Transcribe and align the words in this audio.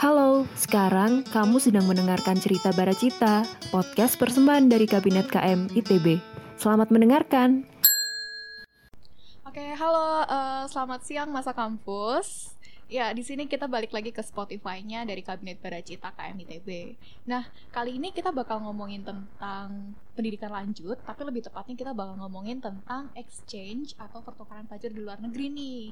Halo, 0.00 0.48
sekarang 0.56 1.28
kamu 1.28 1.60
sedang 1.60 1.84
mendengarkan 1.84 2.40
cerita 2.40 2.72
Baracita, 2.72 3.44
podcast 3.68 4.16
persembahan 4.16 4.72
dari 4.72 4.88
Kabinet 4.88 5.28
KM 5.28 5.68
ITB. 5.76 6.16
Selamat 6.56 6.88
mendengarkan. 6.88 7.68
Oke, 9.44 9.60
halo, 9.60 10.24
uh, 10.24 10.64
selamat 10.72 11.04
siang 11.04 11.28
masa 11.28 11.52
kampus. 11.52 12.56
Ya, 12.88 13.12
di 13.12 13.20
sini 13.20 13.44
kita 13.44 13.68
balik 13.68 13.92
lagi 13.92 14.08
ke 14.08 14.24
Spotify-nya 14.24 15.04
dari 15.04 15.20
Kabinet 15.20 15.60
Baracita 15.60 16.16
KM 16.16 16.48
ITB. 16.48 16.96
Nah, 17.28 17.44
kali 17.68 18.00
ini 18.00 18.08
kita 18.08 18.32
bakal 18.32 18.64
ngomongin 18.64 19.04
tentang 19.04 19.92
pendidikan 20.16 20.48
lanjut, 20.48 20.96
tapi 21.04 21.28
lebih 21.28 21.44
tepatnya 21.44 21.76
kita 21.76 21.92
bakal 21.92 22.16
ngomongin 22.24 22.56
tentang 22.56 23.12
exchange 23.20 23.92
atau 24.00 24.24
pertukaran 24.24 24.64
pelajar 24.64 24.88
di 24.88 25.00
luar 25.04 25.20
negeri 25.20 25.52
nih. 25.52 25.84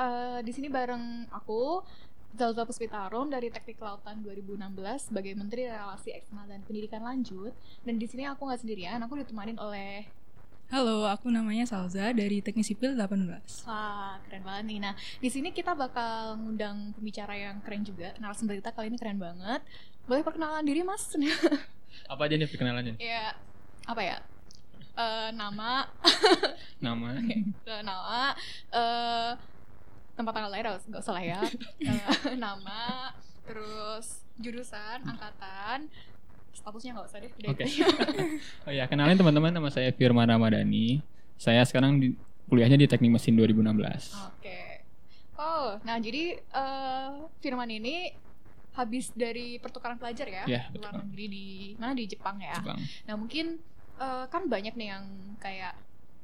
Uh, 0.00 0.40
di 0.40 0.56
sini 0.56 0.72
bareng 0.72 1.28
aku, 1.28 1.84
Zalza 2.32 2.64
Puspitarum 2.64 3.28
dari 3.28 3.52
Teknik 3.52 3.76
Kelautan 3.76 4.24
2016 4.24 5.12
sebagai 5.12 5.36
Menteri 5.36 5.68
Relasi 5.68 6.16
Eksternal 6.16 6.48
dan 6.48 6.64
Pendidikan 6.64 7.04
Lanjut. 7.04 7.52
Dan 7.84 8.00
di 8.00 8.08
sini 8.08 8.24
aku 8.24 8.48
nggak 8.48 8.64
sendirian, 8.64 9.04
aku 9.04 9.20
ditemani 9.20 9.60
oleh 9.60 10.08
Halo, 10.72 11.04
aku 11.04 11.28
namanya 11.28 11.68
Salza 11.68 12.16
dari 12.16 12.40
Teknik 12.40 12.64
Sipil 12.64 12.96
18. 12.96 13.68
Wah, 13.68 14.16
keren 14.24 14.40
banget 14.40 14.64
nih. 14.72 14.78
Nah, 14.80 14.96
di 15.20 15.28
sini 15.28 15.52
kita 15.52 15.76
bakal 15.76 16.40
ngundang 16.40 16.96
pembicara 16.96 17.36
yang 17.36 17.60
keren 17.60 17.84
juga. 17.84 18.16
Narasumber 18.16 18.56
kita 18.56 18.72
kali 18.72 18.88
ini 18.88 18.96
keren 18.96 19.20
banget. 19.20 19.60
Boleh 20.08 20.24
perkenalan 20.24 20.64
diri, 20.64 20.80
Mas? 20.80 21.12
apa 22.12 22.20
aja 22.24 22.40
nih 22.40 22.48
perkenalannya? 22.48 22.96
Ya, 22.96 23.36
apa 23.84 24.00
ya? 24.00 24.16
Uh, 24.96 25.28
nama. 25.36 25.92
nama. 26.80 27.08
okay. 27.20 27.44
uh, 27.68 27.82
nama. 27.84 28.32
Uh, 28.72 29.30
tempat 30.22 30.34
tanggal 30.38 30.52
lahir 30.54 30.66
nggak 30.70 31.02
usah 31.02 31.14
lah 31.18 31.24
ya. 31.26 31.40
Uh, 31.82 32.38
nama 32.46 33.10
terus 33.42 34.22
jurusan 34.38 35.02
angkatan 35.02 35.90
statusnya 36.54 36.94
nggak 36.94 37.06
usah 37.10 37.18
deh 37.18 37.32
oke. 37.50 37.58
Okay. 37.58 37.70
oh 38.70 38.72
ya 38.72 38.86
kenalin 38.86 39.18
teman-teman 39.18 39.50
nama 39.50 39.68
saya 39.68 39.90
Firman 39.90 40.30
Ramadhani. 40.30 41.02
Saya 41.34 41.66
sekarang 41.66 41.98
di, 41.98 42.14
kuliahnya 42.46 42.78
di 42.78 42.86
teknik 42.86 43.18
mesin 43.18 43.34
2016 43.34 43.66
oke. 43.66 43.82
Okay. 44.38 44.86
oh 45.42 45.82
nah 45.82 45.98
jadi 45.98 46.38
uh, 46.54 47.26
Firman 47.42 47.66
ini 47.74 48.14
habis 48.72 49.12
dari 49.12 49.60
pertukaran 49.60 50.00
pelajar 50.00 50.24
ya, 50.24 50.44
ya 50.48 50.62
luar 50.72 51.04
negeri 51.04 51.26
di 51.28 51.46
mana? 51.76 51.92
Di 51.92 52.08
Jepang 52.08 52.40
ya? 52.40 52.56
Jepang. 52.56 52.80
nah 53.04 53.14
mungkin 53.18 53.60
uh, 54.00 54.24
kan 54.30 54.48
banyak 54.48 54.72
nih 54.78 54.88
yang 54.96 55.04
kayak 55.42 55.76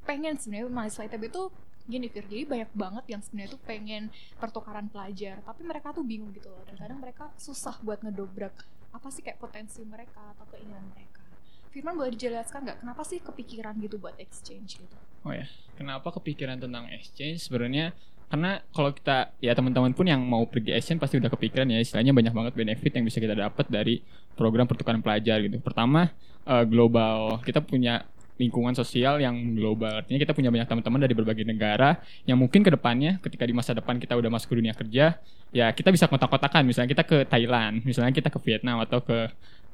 pengen 0.07 0.33
sebenarnya 0.39 0.71
mahasiswa 0.73 1.05
ITB 1.05 1.29
itu 1.29 1.53
gini 1.89 2.07
Fir 2.07 2.25
jadi 2.29 2.45
banyak 2.45 2.69
banget 2.77 3.05
yang 3.09 3.21
sebenarnya 3.25 3.57
tuh 3.57 3.61
pengen 3.65 4.13
pertukaran 4.37 4.85
pelajar 4.87 5.41
tapi 5.41 5.65
mereka 5.65 5.89
tuh 5.91 6.05
bingung 6.05 6.29
gitu 6.31 6.53
loh. 6.53 6.61
Dan 6.69 6.77
kadang 6.77 7.01
mereka 7.01 7.33
susah 7.35 7.75
buat 7.81 7.99
ngedobrak 8.05 8.53
apa 8.93 9.07
sih 9.09 9.25
kayak 9.25 9.41
potensi 9.41 9.81
mereka 9.81 10.21
atau 10.37 10.45
keinginan 10.53 10.85
mereka. 10.93 11.21
Firman 11.69 11.97
boleh 11.97 12.13
dijelaskan 12.17 12.65
nggak? 12.65 12.77
Kenapa 12.81 13.01
sih 13.05 13.21
kepikiran 13.21 13.77
gitu 13.81 14.01
buat 14.01 14.17
exchange 14.17 14.81
gitu? 14.81 14.97
Oh 15.25 15.33
ya 15.33 15.45
kenapa 15.77 16.09
kepikiran 16.13 16.57
tentang 16.57 16.89
exchange? 16.89 17.45
Sebenarnya 17.49 17.93
karena 18.29 18.61
kalau 18.73 18.93
kita 18.93 19.33
ya 19.41 19.57
teman-teman 19.57 19.89
pun 19.93 20.05
yang 20.05 20.21
mau 20.21 20.45
pergi 20.45 20.73
exchange 20.73 21.01
pasti 21.01 21.17
udah 21.17 21.29
kepikiran 21.33 21.69
ya. 21.69 21.81
Istilahnya 21.81 22.13
banyak 22.13 22.33
banget 22.33 22.53
benefit 22.57 22.91
yang 22.97 23.05
bisa 23.05 23.17
kita 23.17 23.33
dapat 23.37 23.65
dari 23.69 24.01
program 24.37 24.65
pertukaran 24.65 25.01
pelajar 25.01 25.41
gitu. 25.41 25.57
Pertama 25.61 26.09
uh, 26.45 26.65
global 26.65 27.41
kita 27.45 27.61
punya 27.61 28.05
lingkungan 28.39 28.71
sosial 28.71 29.19
yang 29.19 29.35
global. 29.53 29.99
Artinya 29.99 30.15
kita 30.15 30.31
punya 30.31 30.47
banyak 30.47 30.65
teman-teman 30.65 30.99
dari 31.03 31.13
berbagai 31.13 31.43
negara 31.43 31.99
yang 32.23 32.39
mungkin 32.39 32.63
ke 32.63 32.71
depannya 32.71 33.19
ketika 33.19 33.43
di 33.43 33.51
masa 33.51 33.75
depan 33.75 33.99
kita 33.99 34.15
udah 34.15 34.31
masuk 34.31 34.55
ke 34.55 34.55
dunia 34.63 34.71
kerja, 34.71 35.19
ya 35.51 35.67
kita 35.75 35.91
bisa 35.91 36.07
kotak-kotakan. 36.07 36.63
Misalnya 36.63 36.89
kita 36.89 37.03
ke 37.03 37.17
Thailand, 37.27 37.83
misalnya 37.83 38.15
kita 38.15 38.31
ke 38.31 38.39
Vietnam 38.39 38.79
atau 38.79 39.03
ke 39.03 39.27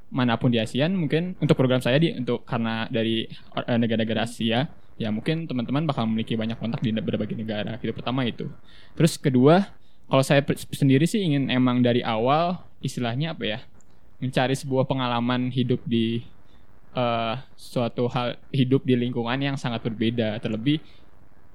mana 0.10 0.38
pun 0.38 0.54
di 0.54 0.62
ASEAN 0.62 0.94
mungkin 0.94 1.34
untuk 1.42 1.58
program 1.58 1.82
saya 1.82 1.98
di 1.98 2.14
untuk 2.14 2.46
karena 2.46 2.86
dari 2.94 3.26
eh, 3.58 3.78
negara-negara 3.78 4.30
Asia 4.30 4.70
ya 4.96 5.10
mungkin 5.12 5.50
teman-teman 5.50 5.84
bakal 5.84 6.08
memiliki 6.08 6.40
banyak 6.40 6.56
kontak 6.56 6.80
di 6.80 6.94
berbagai 6.96 7.36
negara 7.36 7.76
gitu 7.82 7.92
pertama 7.92 8.24
itu 8.24 8.48
terus 8.96 9.20
kedua 9.20 9.76
kalau 10.08 10.24
saya 10.24 10.46
sendiri 10.72 11.04
sih 11.10 11.20
ingin 11.26 11.52
emang 11.52 11.82
dari 11.84 12.06
awal 12.06 12.64
istilahnya 12.80 13.36
apa 13.36 13.44
ya 13.44 13.60
mencari 14.24 14.56
sebuah 14.56 14.88
pengalaman 14.88 15.52
hidup 15.52 15.84
di 15.84 16.24
uh, 16.96 17.36
suatu 17.60 18.08
hal 18.10 18.40
hidup 18.50 18.88
di 18.88 18.96
lingkungan 18.96 19.38
yang 19.38 19.56
sangat 19.60 19.84
berbeda. 19.84 20.40
Terlebih 20.40 20.80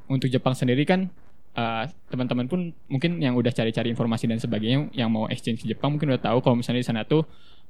untuk 0.06 0.28
Jepang 0.28 0.52
sendiri 0.52 0.84
kan 0.84 1.08
uh, 1.56 1.84
teman-teman 2.12 2.46
pun 2.46 2.60
mungkin 2.86 3.18
yang 3.18 3.34
udah 3.34 3.50
cari-cari 3.50 3.90
informasi 3.90 4.28
dan 4.28 4.38
sebagainya 4.38 4.92
yang 4.94 5.10
mau 5.10 5.26
exchange 5.26 5.64
ke 5.64 5.66
Jepang 5.72 5.96
mungkin 5.96 6.12
udah 6.14 6.22
tahu 6.22 6.38
kalau 6.44 6.60
misalnya 6.60 6.84
di 6.84 6.88
sana 6.88 7.02
tuh 7.02 7.24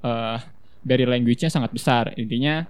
uh, 0.04 0.36
dari 0.82 1.06
language-nya 1.06 1.48
sangat 1.48 1.70
besar. 1.72 2.12
Intinya 2.18 2.66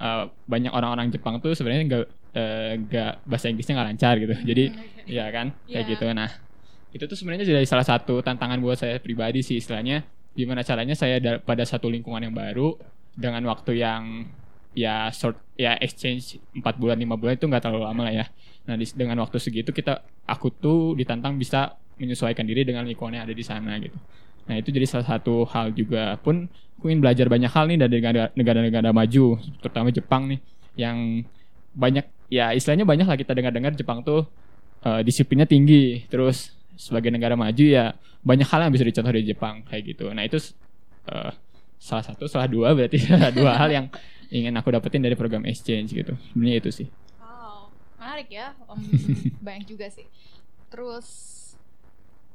uh, 0.00 0.30
banyak 0.46 0.72
orang-orang 0.72 1.10
Jepang 1.12 1.42
tuh 1.42 1.52
sebenarnya 1.52 1.84
nggak 1.84 2.04
nggak 2.86 3.12
uh, 3.16 3.24
bahasa 3.24 3.48
Inggrisnya 3.48 3.74
nggak 3.80 3.88
lancar 3.92 4.14
gitu. 4.20 4.34
Jadi 4.44 4.64
hmm, 4.70 5.08
ya 5.08 5.26
kan 5.32 5.52
kayak 5.66 5.84
yeah. 5.84 5.90
gitu. 5.90 6.06
Nah 6.12 6.30
itu 6.94 7.04
tuh 7.04 7.16
sebenarnya 7.18 7.44
jadi 7.44 7.66
salah 7.68 7.84
satu 7.84 8.24
tantangan 8.24 8.56
buat 8.62 8.80
saya 8.80 8.96
pribadi 8.96 9.44
sih 9.44 9.60
istilahnya 9.60 10.04
gimana 10.36 10.60
caranya 10.60 10.92
saya 10.92 11.20
pada 11.40 11.64
satu 11.64 11.88
lingkungan 11.88 12.20
yang 12.20 12.32
baru 12.36 12.76
dengan 13.16 13.42
waktu 13.48 13.80
yang 13.80 14.28
ya 14.76 15.08
short 15.08 15.40
ya 15.56 15.80
exchange 15.80 16.36
4 16.52 16.60
bulan 16.76 17.00
5 17.00 17.16
bulan 17.16 17.34
itu 17.40 17.48
nggak 17.48 17.64
terlalu 17.64 17.82
lama 17.88 18.02
lah 18.04 18.14
ya. 18.14 18.26
Nah, 18.68 18.76
di, 18.76 18.84
dengan 18.92 19.24
waktu 19.24 19.40
segitu 19.40 19.72
kita 19.72 20.04
aku 20.28 20.52
tuh 20.52 20.92
ditantang 20.92 21.40
bisa 21.40 21.80
menyesuaikan 21.96 22.44
diri 22.44 22.68
dengan 22.68 22.84
lingkungan 22.84 23.16
yang 23.16 23.24
ada 23.24 23.32
di 23.32 23.40
sana 23.40 23.80
gitu. 23.80 23.96
Nah, 24.46 24.54
itu 24.60 24.68
jadi 24.70 24.84
salah 24.84 25.16
satu 25.16 25.48
hal 25.48 25.72
juga 25.72 26.20
pun 26.20 26.46
aku 26.76 26.92
ingin 26.92 27.00
belajar 27.00 27.26
banyak 27.26 27.50
hal 27.50 27.64
nih 27.72 27.78
dari 27.80 27.98
negara-negara 28.36 28.92
maju, 28.92 29.40
terutama 29.64 29.88
Jepang 29.90 30.28
nih 30.28 30.40
yang 30.76 31.24
banyak 31.72 32.04
ya 32.28 32.52
istilahnya 32.52 32.84
banyak 32.84 33.08
lah 33.08 33.16
kita 33.16 33.32
dengar-dengar 33.32 33.72
Jepang 33.72 34.04
tuh 34.04 34.28
uh, 34.84 35.00
disiplinnya 35.00 35.48
tinggi. 35.48 36.04
Terus 36.12 36.52
sebagai 36.76 37.08
negara 37.08 37.32
maju 37.32 37.64
ya 37.64 37.96
banyak 38.20 38.44
hal 38.44 38.68
yang 38.68 38.72
bisa 38.76 38.84
dicontoh 38.84 39.08
dari 39.08 39.24
Jepang 39.24 39.64
kayak 39.64 39.96
gitu. 39.96 40.12
Nah, 40.12 40.22
itu 40.28 40.36
uh, 41.08 41.32
salah 41.76 42.04
satu 42.04 42.26
salah 42.26 42.48
dua 42.48 42.72
berarti. 42.72 42.98
Dua 43.38 43.52
hal 43.56 43.70
yang 43.70 43.86
ingin 44.32 44.52
aku 44.58 44.74
dapetin 44.74 45.04
dari 45.04 45.14
program 45.14 45.46
exchange 45.46 45.92
gitu. 45.92 46.16
Sebenarnya 46.32 46.58
itu 46.58 46.70
sih. 46.72 46.88
Wow 47.20 47.46
menarik 48.16 48.32
ya. 48.32 48.56
Um, 48.64 48.80
banyak 49.44 49.68
juga 49.68 49.92
sih. 49.92 50.08
Terus 50.72 51.06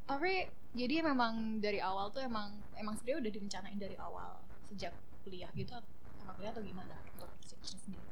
tapi 0.05 0.45
jadi 0.77 1.01
memang 1.01 1.57
dari 1.57 1.81
awal 1.81 2.13
tuh 2.13 2.21
emang 2.21 2.53
emang 2.77 2.93
sebenarnya 3.01 3.25
udah 3.25 3.31
direncanain 3.33 3.79
dari 3.81 3.95
awal 3.97 4.37
sejak 4.69 4.93
kuliah 5.25 5.49
gitu 5.57 5.73
sama 6.21 6.37
kuliah 6.37 6.53
atau 6.53 6.61
gimana 6.61 6.95
untuk 7.17 7.33
exchange 7.41 7.81
sendiri? 7.81 8.05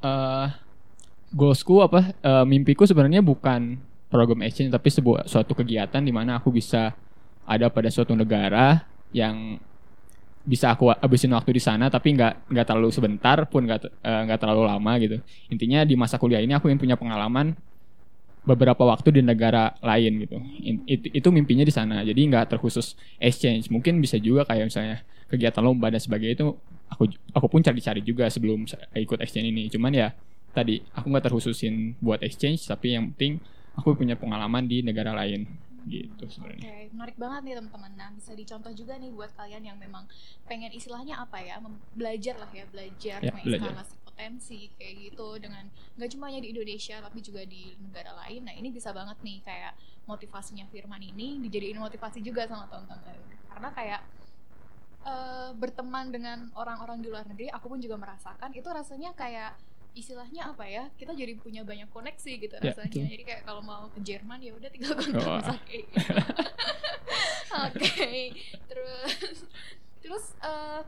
Uh, 0.00 0.48
goalsku 1.36 1.84
apa? 1.84 2.16
Uh, 2.24 2.48
mimpiku 2.48 2.88
sebenarnya 2.88 3.20
bukan 3.20 3.76
program 4.08 4.40
exchange 4.40 4.72
tapi 4.72 4.88
sebuah 4.88 5.28
suatu 5.28 5.52
kegiatan 5.52 6.00
di 6.00 6.12
mana 6.14 6.40
aku 6.40 6.48
bisa 6.48 6.96
ada 7.44 7.68
pada 7.68 7.92
suatu 7.92 8.16
negara 8.16 8.88
yang 9.12 9.60
bisa 10.44 10.76
aku 10.76 10.92
habisin 10.92 11.32
waktu 11.32 11.56
di 11.56 11.62
sana 11.64 11.88
tapi 11.88 12.12
nggak 12.12 12.52
nggak 12.52 12.66
terlalu 12.68 12.92
sebentar 12.92 13.48
pun 13.48 13.64
nggak 13.64 13.80
eh, 13.88 14.20
nggak 14.28 14.38
uh, 14.38 14.42
terlalu 14.44 14.62
lama 14.68 14.92
gitu. 15.00 15.16
Intinya 15.48 15.80
di 15.88 15.96
masa 15.96 16.20
kuliah 16.20 16.44
ini 16.44 16.52
aku 16.52 16.68
ingin 16.68 16.80
punya 16.80 16.96
pengalaman 17.00 17.56
beberapa 18.44 18.84
waktu 18.84 19.08
di 19.08 19.20
negara 19.24 19.72
lain 19.80 20.20
gitu. 20.28 20.36
Itu, 20.84 21.06
itu 21.16 21.28
mimpinya 21.32 21.64
di 21.64 21.72
sana 21.72 22.04
jadi 22.04 22.20
nggak 22.20 22.56
terkhusus 22.56 22.92
exchange. 23.16 23.72
Mungkin 23.72 24.04
bisa 24.04 24.20
juga 24.20 24.44
kayak 24.44 24.68
misalnya 24.68 25.00
kegiatan 25.32 25.64
lomba 25.64 25.88
dan 25.88 25.98
sebagainya 25.98 26.44
itu 26.44 26.48
aku 26.92 27.08
aku 27.32 27.46
pun 27.48 27.64
cari-cari 27.64 28.04
juga 28.04 28.28
sebelum 28.28 28.68
ikut 28.92 29.18
exchange 29.24 29.48
ini. 29.48 29.72
Cuman 29.72 29.96
ya 29.96 30.12
tadi 30.52 30.84
aku 30.92 31.08
nggak 31.08 31.24
terkhususin 31.32 31.98
buat 32.04 32.20
exchange 32.20 32.68
tapi 32.68 32.94
yang 32.94 33.10
penting 33.16 33.40
aku 33.74 33.98
punya 33.98 34.14
pengalaman 34.14 34.68
di 34.70 34.86
negara 34.86 35.10
lain 35.10 35.48
gitu 35.86 36.24
sebenarnya. 36.28 36.64
Oke, 36.64 36.70
okay, 36.70 36.84
menarik 36.92 37.16
banget 37.20 37.40
nih 37.44 37.54
teman-teman. 37.60 37.92
Nah, 37.96 38.08
bisa 38.16 38.32
dicontoh 38.32 38.72
juga 38.72 38.94
nih 38.96 39.10
buat 39.12 39.30
kalian 39.36 39.62
yang 39.62 39.78
memang 39.78 40.04
pengen 40.48 40.72
istilahnya 40.72 41.20
apa 41.20 41.38
ya, 41.40 41.60
belajar 41.94 42.34
lah 42.40 42.50
ya, 42.50 42.64
belajar 42.68 43.18
ya, 43.20 43.32
menginstalasi 43.32 43.94
potensi 44.04 44.70
kayak 44.78 45.10
gitu 45.10 45.28
dengan 45.42 45.66
nggak 45.98 46.08
cuma 46.14 46.30
hanya 46.30 46.38
di 46.38 46.54
Indonesia 46.54 47.02
tapi 47.02 47.18
juga 47.18 47.42
di 47.44 47.74
negara 47.82 48.14
lain. 48.24 48.46
Nah, 48.46 48.54
ini 48.54 48.70
bisa 48.70 48.94
banget 48.94 49.18
nih 49.26 49.42
kayak 49.42 49.74
motivasinya 50.06 50.64
Firman 50.70 51.02
ini 51.02 51.42
dijadiin 51.42 51.80
motivasi 51.80 52.22
juga 52.22 52.46
sama 52.46 52.70
teman-teman. 52.70 53.18
Karena 53.50 53.68
kayak 53.74 54.00
uh, 55.04 55.50
berteman 55.58 56.14
dengan 56.14 56.48
orang-orang 56.54 57.02
di 57.02 57.08
luar 57.10 57.26
negeri, 57.28 57.50
aku 57.52 57.66
pun 57.74 57.78
juga 57.82 57.98
merasakan 57.98 58.54
itu 58.54 58.68
rasanya 58.70 59.12
kayak 59.18 59.54
istilahnya 59.94 60.50
apa 60.50 60.66
ya 60.66 60.84
kita 60.98 61.14
jadi 61.14 61.38
punya 61.38 61.62
banyak 61.62 61.86
koneksi 61.94 62.32
gitu 62.42 62.54
ya, 62.58 62.74
rasanya 62.74 62.90
betul. 62.90 63.12
jadi 63.14 63.24
kayak 63.24 63.42
kalau 63.46 63.62
mau 63.62 63.86
ke 63.94 64.02
Jerman 64.02 64.42
ya 64.42 64.52
udah 64.58 64.70
tinggal 64.70 64.94
kontak 64.98 65.22
oh. 65.22 65.40
Sake 65.40 65.80
oke 67.70 67.78
okay. 67.78 68.34
terus 68.66 69.46
terus 70.02 70.24
uh, 70.42 70.82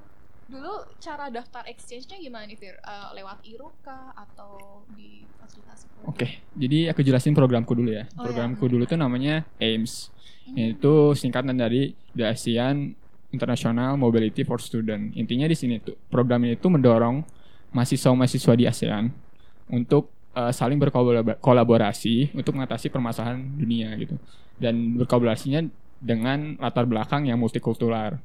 dulu 0.46 0.86
cara 1.02 1.26
daftar 1.26 1.66
exchange-nya 1.66 2.22
gimana 2.22 2.46
nih 2.46 2.58
Fir? 2.58 2.78
Uh, 2.86 3.10
lewat 3.18 3.42
IRO 3.42 3.74
kah 3.82 4.14
atau 4.14 4.82
di 4.94 5.26
fasilitasi 5.42 5.86
Oke, 6.06 6.06
okay, 6.06 6.30
jadi 6.54 6.94
aku 6.94 7.02
jelasin 7.02 7.34
programku 7.34 7.74
dulu 7.74 7.90
ya. 7.90 8.06
Oh, 8.14 8.22
iya. 8.22 8.24
programku 8.30 8.64
ya. 8.66 8.70
dulu 8.70 8.82
tuh 8.86 8.98
namanya 8.98 9.42
AIMS. 9.58 10.14
Hmm. 10.46 10.78
Itu 10.78 11.18
singkatan 11.18 11.58
dari 11.58 11.98
The 12.14 12.30
ASEAN 12.30 12.94
International 13.34 13.98
Mobility 13.98 14.46
for 14.46 14.62
Student. 14.62 15.18
Intinya 15.18 15.50
di 15.50 15.58
sini 15.58 15.82
tuh 15.82 15.98
program 16.06 16.46
ini 16.46 16.54
tuh 16.54 16.70
mendorong 16.70 17.26
mahasiswa-mahasiswa 17.76 18.52
di 18.56 18.64
ASEAN 18.64 19.12
untuk 19.69 20.08
uh, 20.32 20.49
saling 20.49 20.81
berkolaborasi 20.81 22.32
untuk 22.32 22.56
mengatasi 22.56 22.88
permasalahan 22.88 23.37
dunia 23.37 23.93
gitu. 24.00 24.17
Dan 24.56 24.96
berkolaborasinya 24.96 25.69
dengan 26.00 26.56
latar 26.56 26.88
belakang 26.88 27.28
yang 27.28 27.37
multikultural. 27.37 28.17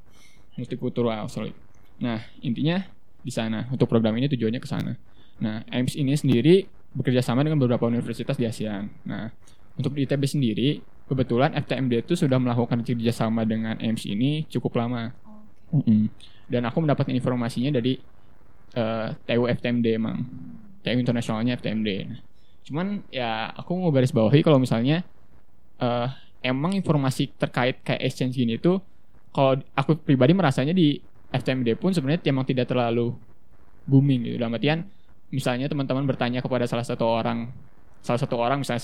Multikultural, 0.56 1.27
sorry. 1.27 1.51
Nah, 2.00 2.24
intinya 2.39 2.80
di 3.19 3.30
sana 3.30 3.68
untuk 3.68 3.92
program 3.92 4.15
ini 4.15 4.31
tujuannya 4.31 4.63
ke 4.63 4.69
sana. 4.71 4.95
Nah, 5.44 5.68
AIMS 5.68 6.00
ini 6.00 6.15
sendiri 6.15 6.56
bekerja 6.95 7.19
sama 7.19 7.44
dengan 7.44 7.59
beberapa 7.59 7.88
universitas 7.92 8.39
di 8.39 8.48
ASEAN. 8.48 8.88
Nah, 9.03 9.27
untuk 9.75 9.95
di 9.95 10.07
ITB 10.07 10.24
sendiri, 10.27 10.69
kebetulan 11.12 11.51
FTMD 11.59 12.07
itu 12.07 12.13
sudah 12.15 12.39
melakukan 12.39 12.88
kerjasama 12.88 13.44
dengan 13.44 13.75
AIMS 13.80 14.07
ini 14.07 14.48
cukup 14.48 14.80
lama. 14.80 15.12
Mm 15.71 15.83
-hmm. 15.83 16.01
Dan 16.51 16.68
aku 16.68 16.83
mendapatkan 16.83 17.15
informasinya 17.15 17.71
dari 17.80 17.95
eh, 18.75 19.07
TU 19.27 19.44
FTMD 19.47 19.88
emang. 19.97 20.18
TU 20.81 20.97
internasionalnya 20.97 21.57
FTMD. 21.62 21.89
Cuman 22.65 23.06
ya 23.13 23.50
aku 23.53 23.77
mau 23.77 23.94
garis 23.94 24.13
bawahi 24.13 24.41
kalau 24.41 24.57
misalnya 24.62 25.06
uh, 25.81 26.09
emang 26.41 26.73
informasi 26.77 27.33
terkait 27.38 27.81
kayak 27.81 28.01
exchange 28.01 28.38
gini 28.38 28.57
tuh 28.57 28.81
kalau 29.33 29.62
aku 29.73 29.97
pribadi 29.97 30.33
merasanya 30.33 30.73
di 30.73 30.97
FTMD 31.31 31.77
pun 31.79 31.94
sebenarnya 31.94 32.21
emang 32.27 32.45
tidak 32.45 32.69
terlalu 32.69 33.13
booming 33.85 34.25
gitu. 34.29 34.35
Dalam 34.41 34.57
artian 34.57 34.85
misalnya 35.31 35.71
teman-teman 35.71 36.03
bertanya 36.06 36.44
kepada 36.44 36.67
salah 36.67 36.85
satu 36.85 37.07
orang 37.07 37.50
salah 38.01 38.17
satu 38.17 38.33
orang 38.33 38.65
misalnya 38.65 38.81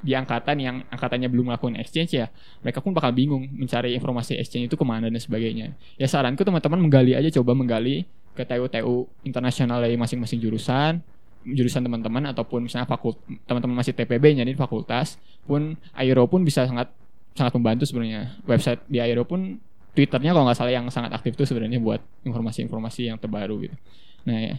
di 0.00 0.16
angkatan 0.16 0.56
yang 0.56 0.76
angkatannya 0.88 1.28
belum 1.28 1.52
melakukan 1.52 1.76
exchange 1.76 2.16
ya 2.16 2.32
mereka 2.64 2.80
pun 2.80 2.96
bakal 2.96 3.12
bingung 3.12 3.44
mencari 3.52 3.92
informasi 3.92 4.40
exchange 4.40 4.72
itu 4.72 4.76
ke 4.80 4.84
mana 4.84 5.12
dan 5.12 5.20
sebagainya 5.20 5.76
ya 6.00 6.08
saranku 6.08 6.40
teman-teman 6.40 6.80
menggali 6.80 7.12
aja 7.12 7.28
coba 7.36 7.52
menggali 7.52 8.08
ke 8.40 8.44
TU-TU 8.48 9.06
internasional 9.28 9.84
dari 9.84 10.00
masing-masing 10.00 10.40
jurusan 10.40 11.04
jurusan 11.44 11.80
teman-teman 11.80 12.28
ataupun 12.32 12.68
misalnya 12.68 12.84
fakult 12.84 13.16
teman-teman 13.48 13.80
masih 13.80 13.96
TPB 13.96 14.36
jadi 14.36 14.52
fakultas 14.56 15.16
pun 15.48 15.76
Aero 15.96 16.28
pun 16.28 16.44
bisa 16.44 16.68
sangat 16.68 16.92
sangat 17.32 17.56
membantu 17.56 17.88
sebenarnya 17.88 18.36
website 18.44 18.84
di 18.88 19.00
Aero 19.00 19.24
pun 19.24 19.56
Twitternya 19.90 20.30
kalau 20.30 20.46
nggak 20.46 20.58
salah 20.58 20.70
yang 20.70 20.86
sangat 20.86 21.10
aktif 21.10 21.34
tuh 21.34 21.42
sebenarnya 21.42 21.82
buat 21.82 21.98
informasi-informasi 22.22 23.10
yang 23.10 23.18
terbaru 23.18 23.66
gitu. 23.66 23.76
Nah 24.22 24.38
ya, 24.38 24.54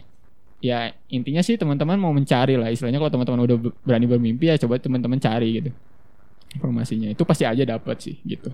ya 0.60 0.78
intinya 1.08 1.40
sih 1.40 1.56
teman-teman 1.56 1.96
mau 1.96 2.12
mencari 2.12 2.60
lah 2.60 2.68
istilahnya 2.68 3.00
kalau 3.00 3.12
teman-teman 3.16 3.40
udah 3.48 3.56
berani 3.80 4.04
bermimpi 4.04 4.52
ya 4.52 4.60
coba 4.60 4.76
teman-teman 4.76 5.16
cari 5.16 5.62
gitu 5.62 5.70
informasinya 6.52 7.08
itu 7.08 7.24
pasti 7.24 7.48
aja 7.48 7.64
dapat 7.64 7.96
sih 7.96 8.20
gitu. 8.28 8.52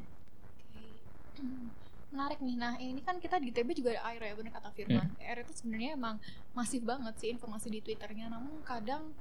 Menarik 2.18 2.42
nih. 2.42 2.56
Nah, 2.58 2.74
ini 2.82 2.98
kan 2.98 3.22
kita 3.22 3.38
di 3.38 3.54
TB 3.54 3.78
juga 3.78 3.94
ada 3.94 4.10
Air 4.10 4.26
ya, 4.26 4.34
benar 4.34 4.58
kata 4.58 4.74
Firman. 4.74 5.06
Yeah. 5.22 5.30
Air 5.30 5.46
itu 5.46 5.54
sebenarnya 5.54 5.94
emang 5.94 6.18
masif 6.50 6.82
banget 6.82 7.14
sih 7.22 7.30
informasi 7.30 7.70
di 7.70 7.78
Twitternya. 7.78 8.26
Namun 8.26 8.58
kadang 8.66 9.14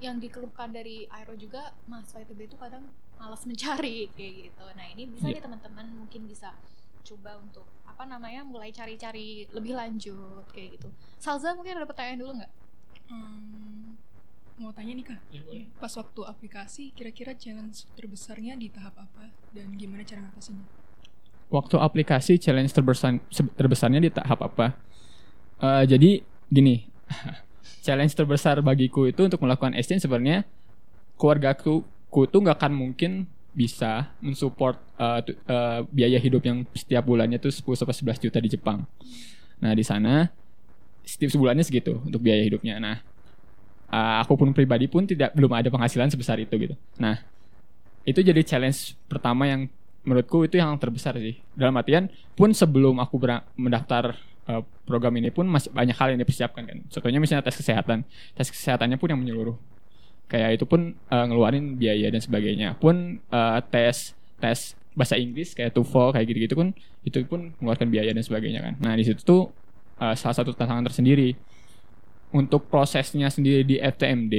yang 0.00 0.16
dikeluhkan 0.16 0.72
dari 0.72 1.04
Aero 1.12 1.36
juga 1.36 1.76
Mas 1.84 2.08
ITB 2.16 2.48
itu 2.48 2.56
kadang 2.56 2.88
malas 3.20 3.44
mencari 3.48 4.08
kayak 4.16 4.32
gitu. 4.48 4.64
Nah, 4.72 4.86
ini 4.88 5.04
bisa 5.04 5.28
yeah. 5.28 5.36
nih 5.36 5.42
teman-teman 5.44 5.86
mungkin 5.92 6.24
bisa 6.24 6.56
coba 7.04 7.36
untuk 7.36 7.68
apa 7.84 8.08
namanya 8.08 8.40
mulai 8.40 8.72
cari-cari 8.72 9.44
lebih 9.52 9.76
lanjut 9.76 10.48
kayak 10.56 10.80
gitu. 10.80 10.88
Salza 11.20 11.52
mungkin 11.52 11.76
ada 11.76 11.84
pertanyaan 11.84 12.24
dulu 12.24 12.32
nggak? 12.40 12.52
Hmm, 13.12 14.00
mau 14.56 14.72
tanya 14.72 14.96
nih 14.96 15.04
kak, 15.04 15.20
ya, 15.28 15.42
pas 15.76 15.92
waktu 15.92 16.20
aplikasi 16.24 16.96
kira-kira 16.96 17.36
challenge 17.36 17.84
terbesarnya 17.98 18.56
di 18.56 18.72
tahap 18.72 18.96
apa 18.96 19.28
dan 19.52 19.76
gimana 19.76 20.00
cara 20.08 20.24
ngatasinya? 20.24 20.79
Waktu 21.50 21.76
aplikasi 21.82 22.38
challenge 22.38 22.70
terbesar 22.70 23.18
terbesarnya 23.58 24.00
di 24.00 24.10
tahap 24.10 24.38
apa? 24.46 24.78
Uh, 25.58 25.82
jadi 25.82 26.22
gini, 26.46 26.86
challenge 27.84 28.14
terbesar 28.14 28.62
bagiku 28.62 29.10
itu 29.10 29.26
untuk 29.26 29.42
melakukan 29.42 29.74
exchange 29.74 30.06
sebenarnya 30.06 30.46
keluarga 31.18 31.52
ku 31.58 31.84
tuh 32.10 32.40
nggak 32.40 32.56
akan 32.56 32.72
mungkin 32.72 33.26
bisa 33.50 34.14
mensupport 34.22 34.78
uh, 34.94 35.20
uh, 35.50 35.82
biaya 35.90 36.22
hidup 36.22 36.42
yang 36.46 36.62
setiap 36.70 37.02
bulannya 37.02 37.36
tuh 37.42 37.50
10 37.50 37.66
sampai 37.82 38.14
11 38.14 38.24
juta 38.30 38.38
di 38.38 38.48
Jepang. 38.48 38.86
Nah, 39.58 39.74
di 39.74 39.82
sana 39.82 40.30
setiap 41.02 41.34
sebulannya 41.34 41.66
segitu 41.66 41.98
untuk 42.06 42.22
biaya 42.22 42.46
hidupnya. 42.46 42.78
Nah, 42.78 42.96
uh, 43.90 44.22
aku 44.22 44.38
pun 44.38 44.54
pribadi 44.54 44.86
pun 44.86 45.02
tidak 45.02 45.34
belum 45.34 45.50
ada 45.50 45.68
penghasilan 45.68 46.08
sebesar 46.14 46.38
itu 46.38 46.54
gitu. 46.56 46.74
Nah, 47.02 47.18
itu 48.06 48.22
jadi 48.22 48.40
challenge 48.46 48.94
pertama 49.10 49.50
yang 49.50 49.66
menurutku 50.06 50.44
itu 50.46 50.56
yang 50.56 50.76
terbesar 50.80 51.16
sih. 51.20 51.38
Dalam 51.52 51.76
artian 51.76 52.08
pun 52.36 52.50
sebelum 52.52 52.98
aku 53.00 53.20
mendaftar 53.60 54.16
uh, 54.48 54.62
program 54.88 55.12
ini 55.20 55.28
pun 55.28 55.44
masih 55.44 55.70
banyak 55.72 55.96
hal 55.96 56.16
yang 56.16 56.20
dipersiapkan 56.20 56.62
kan. 56.64 56.78
Contohnya 56.88 57.20
misalnya 57.20 57.44
tes 57.44 57.56
kesehatan. 57.56 58.06
Tes 58.32 58.48
kesehatannya 58.48 58.96
pun 58.96 59.08
yang 59.12 59.20
menyeluruh 59.20 59.58
kayak 60.30 60.62
itu 60.62 60.64
pun 60.64 60.94
uh, 61.10 61.24
ngeluarin 61.26 61.74
biaya 61.74 62.06
dan 62.06 62.22
sebagainya 62.22 62.78
pun 62.78 63.18
uh, 63.34 63.58
tes 63.66 64.14
tes 64.38 64.78
bahasa 64.94 65.18
Inggris 65.18 65.52
kayak 65.58 65.74
TOEFL 65.74 66.14
kayak 66.14 66.26
gitu-gitu 66.30 66.54
pun 66.54 66.68
itu 67.02 67.18
pun 67.26 67.50
mengeluarkan 67.58 67.90
biaya 67.90 68.14
dan 68.14 68.22
sebagainya 68.22 68.62
kan 68.62 68.74
nah 68.78 68.94
di 68.94 69.02
situ 69.02 69.20
tuh 69.26 69.50
uh, 69.98 70.14
salah 70.14 70.38
satu 70.38 70.54
tantangan 70.54 70.86
tersendiri 70.86 71.34
untuk 72.30 72.70
prosesnya 72.70 73.26
sendiri 73.26 73.66
di 73.66 73.76
FTMD 73.82 74.34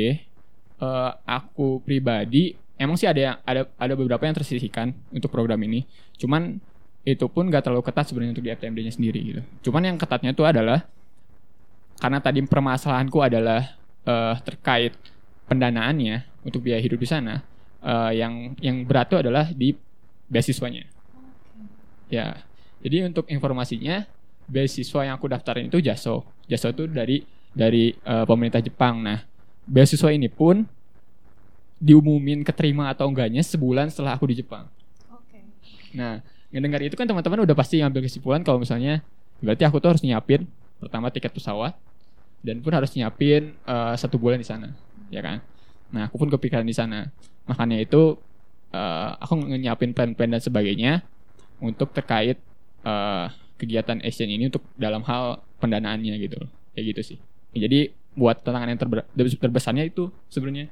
uh, 0.79 1.11
aku 1.27 1.83
pribadi 1.83 2.55
emang 2.81 2.97
sih 2.97 3.05
ada 3.05 3.21
yang 3.21 3.35
ada 3.45 3.69
ada 3.77 3.93
beberapa 3.93 4.25
yang 4.25 4.33
tersisihkan 4.33 4.97
untuk 5.13 5.29
program 5.29 5.61
ini 5.61 5.85
cuman 6.17 6.57
itu 7.05 7.25
pun 7.29 7.49
gak 7.49 7.65
terlalu 7.65 7.85
ketat 7.85 8.09
sebenarnya 8.09 8.33
untuk 8.37 8.45
di 8.45 8.51
FTMD-nya 8.53 8.93
sendiri 8.93 9.19
gitu 9.21 9.41
cuman 9.69 9.93
yang 9.93 9.97
ketatnya 10.01 10.33
tuh 10.33 10.49
adalah 10.49 10.85
karena 12.01 12.17
tadi 12.17 12.41
permasalahanku 12.41 13.21
adalah 13.21 13.77
uh, 14.09 14.33
terkait 14.41 14.97
pendanaannya 15.45 16.25
untuk 16.41 16.65
biaya 16.65 16.81
hidup 16.81 16.97
di 16.97 17.05
sana 17.05 17.45
uh, 17.85 18.11
yang 18.13 18.57
yang 18.61 18.81
berat 18.85 19.13
itu 19.13 19.17
adalah 19.21 19.45
di 19.51 19.75
beasiswanya. 20.31 20.87
Ya. 22.07 22.41
Jadi 22.81 23.05
untuk 23.05 23.29
informasinya 23.29 24.07
beasiswa 24.49 25.05
yang 25.05 25.15
aku 25.19 25.29
daftarin 25.29 25.69
itu 25.69 25.77
JASO. 25.83 26.25
JASO 26.49 26.73
itu 26.73 26.83
dari 26.89 27.21
dari 27.51 27.93
uh, 28.07 28.25
pemerintah 28.25 28.63
Jepang. 28.63 29.05
Nah, 29.05 29.21
beasiswa 29.67 30.09
ini 30.09 30.31
pun 30.31 30.65
diumumin 31.81 32.45
keterima 32.45 32.93
atau 32.93 33.09
enggaknya 33.09 33.41
sebulan 33.41 33.89
setelah 33.89 34.13
aku 34.13 34.29
di 34.29 34.45
Jepang. 34.45 34.69
Oke. 35.09 35.41
Nah, 35.97 36.21
ngedengar 36.53 36.83
itu 36.85 36.93
kan 36.93 37.09
teman-teman 37.09 37.41
udah 37.47 37.55
pasti 37.57 37.81
ngambil 37.81 38.05
kesimpulan 38.05 38.45
kalau 38.45 38.61
misalnya 38.61 39.01
berarti 39.41 39.63
aku 39.65 39.81
tuh 39.81 39.95
harus 39.95 40.03
nyiapin 40.05 40.45
pertama 40.77 41.09
tiket 41.09 41.33
pesawat 41.33 41.73
dan 42.45 42.59
pun 42.59 42.75
harus 42.75 42.91
nyiapin 42.93 43.55
uh, 43.65 43.95
satu 43.95 44.19
bulan 44.19 44.37
di 44.37 44.45
sana 44.45 44.75
ya 45.09 45.23
kan 45.23 45.39
nah 45.89 46.07
aku 46.07 46.21
pun 46.21 46.29
kepikiran 46.29 46.67
di 46.67 46.75
sana 46.75 47.09
makanya 47.47 47.81
itu 47.81 48.19
uh, 48.75 49.09
aku 49.17 49.39
nyiapin 49.47 49.95
plan-plan 49.95 50.37
dan 50.37 50.41
sebagainya 50.43 51.01
untuk 51.63 51.95
terkait 51.95 52.37
uh, 52.85 53.31
kegiatan 53.57 54.01
Asian 54.01 54.29
ini 54.29 54.49
untuk 54.49 54.65
dalam 54.75 55.01
hal 55.07 55.41
pendanaannya 55.61 56.17
gitu 56.21 56.37
kayak 56.73 56.85
gitu 56.95 57.01
sih 57.15 57.17
jadi 57.55 57.91
buat 58.15 58.43
tantangan 58.43 58.75
yang 58.75 58.79
terbesarnya 59.39 59.83
itu 59.87 60.11
sebenarnya 60.27 60.67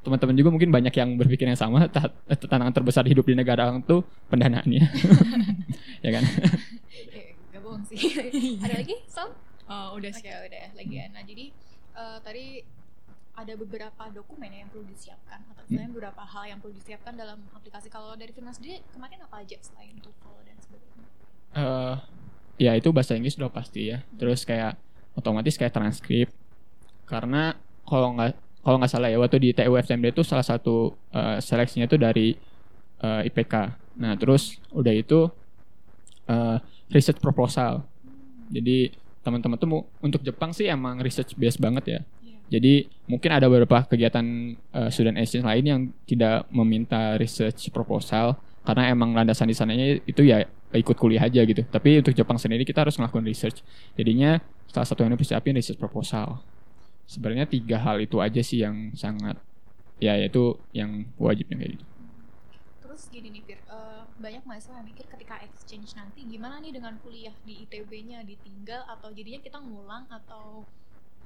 teman-teman 0.00 0.34
juga 0.36 0.48
mungkin 0.48 0.70
banyak 0.72 0.94
yang 0.96 1.20
berpikir 1.20 1.44
yang 1.44 1.60
sama 1.60 1.84
tantangan 1.92 2.72
terbesar 2.72 3.04
hidup 3.04 3.28
di 3.28 3.36
negara 3.36 3.68
orang 3.68 3.84
tuh 3.84 4.00
pendanaannya 4.32 4.80
ya 6.04 6.10
kan 6.16 6.24
gak 7.52 7.60
bohong 7.60 7.84
sih 7.84 7.98
ada 8.64 8.80
lagi 8.80 8.96
Sal? 9.06 9.30
Oh, 9.70 9.94
udah 9.94 10.10
sih. 10.10 10.26
Okay, 10.26 10.34
udah 10.34 10.74
lagi 10.74 10.94
ya. 10.98 11.06
Nah, 11.14 11.22
jadi 11.22 11.54
uh, 11.94 12.18
tadi 12.26 12.66
ada 13.38 13.54
beberapa 13.54 14.02
dokumen 14.10 14.50
yang 14.50 14.66
perlu 14.66 14.82
disiapkan 14.90 15.46
atau 15.54 15.62
misalnya 15.70 15.86
hmm. 15.86 15.96
beberapa 15.96 16.22
hal 16.26 16.44
yang 16.50 16.58
perlu 16.58 16.74
disiapkan 16.74 17.14
dalam 17.14 17.38
aplikasi 17.54 17.86
kalau 17.86 18.18
dari 18.18 18.34
Firman 18.34 18.50
sendiri 18.50 18.82
kemarin 18.90 19.22
apa 19.22 19.46
aja 19.46 19.56
selain 19.62 19.94
TOEFL 20.02 20.38
dan 20.42 20.56
sebagainya? 20.58 21.06
Uh, 21.54 21.96
ya 22.58 22.74
itu 22.74 22.90
bahasa 22.90 23.14
Inggris 23.14 23.38
sudah 23.38 23.48
pasti 23.48 23.94
ya. 23.94 24.02
Hmm. 24.02 24.18
Terus 24.18 24.42
kayak 24.42 24.74
otomatis 25.14 25.54
kayak 25.54 25.70
transkrip 25.70 26.28
karena 27.06 27.54
kalau 27.86 28.18
nggak 28.18 28.34
kalau 28.60 28.76
nggak 28.76 28.92
salah 28.92 29.08
ya 29.08 29.16
waktu 29.16 29.40
di 29.40 29.50
TU 29.56 29.72
FTMD 29.72 30.12
itu 30.12 30.22
salah 30.22 30.44
satu 30.44 30.92
uh, 31.16 31.40
seleksinya 31.40 31.88
itu 31.88 31.96
dari 31.96 32.36
uh, 33.00 33.24
eh, 33.24 33.28
IPK. 33.32 33.54
Nah 34.00 34.12
terus 34.20 34.60
udah 34.72 34.92
itu 34.92 35.32
uh, 36.28 36.56
research 36.92 37.20
proposal. 37.24 37.80
Hmm. 37.80 38.52
Jadi 38.52 38.92
teman-teman 39.20 39.56
tuh 39.56 39.68
untuk 40.00 40.20
Jepang 40.24 40.52
sih 40.52 40.68
emang 40.68 41.00
research 41.00 41.32
base 41.36 41.56
banget 41.56 41.84
ya. 41.88 42.00
Jadi 42.50 42.90
mungkin 43.06 43.30
ada 43.30 43.46
beberapa 43.46 43.86
kegiatan 43.86 44.26
uh, 44.74 44.90
student 44.90 45.16
exchange 45.22 45.46
lain 45.46 45.64
yang 45.64 45.80
tidak 46.02 46.44
meminta 46.50 47.14
research 47.14 47.70
proposal 47.70 48.34
karena 48.66 48.92
emang 48.92 49.16
landasan 49.16 49.48
di 49.48 49.56
sananya 49.56 49.96
itu 50.04 50.20
ya 50.26 50.44
ikut 50.74 50.98
kuliah 50.98 51.24
aja 51.24 51.40
gitu. 51.46 51.62
Tapi 51.64 52.02
untuk 52.02 52.12
Jepang 52.12 52.36
sendiri 52.36 52.66
kita 52.66 52.82
harus 52.82 52.98
ngelakuin 52.98 53.24
research. 53.24 53.62
Jadinya 53.94 54.42
salah 54.66 54.86
satu 54.86 55.06
yang 55.06 55.14
persiapin 55.14 55.54
research 55.54 55.78
proposal. 55.78 56.42
Sebenarnya 57.10 57.50
tiga 57.50 57.82
hal 57.82 57.98
itu 57.98 58.22
aja 58.22 58.38
sih 58.38 58.62
yang 58.62 58.94
sangat 58.94 59.34
ya 59.98 60.14
itu 60.14 60.54
yang 60.70 61.10
wajibnya 61.18 61.58
kayak 61.58 61.72
gitu. 61.74 61.84
Terus 62.86 63.02
gini 63.10 63.28
nih 63.34 63.42
Fir, 63.42 63.60
uh, 63.66 64.06
banyak 64.22 64.46
mahasiswa 64.46 64.78
yang 64.78 64.86
mikir 64.86 65.06
ketika 65.10 65.42
exchange 65.42 65.90
nanti 65.98 66.22
gimana 66.22 66.62
nih 66.62 66.70
dengan 66.70 66.94
kuliah 67.02 67.34
di 67.42 67.66
ITB-nya 67.66 68.22
ditinggal 68.22 68.86
atau 68.86 69.10
jadinya 69.10 69.42
kita 69.42 69.58
ngulang 69.58 70.06
atau 70.06 70.62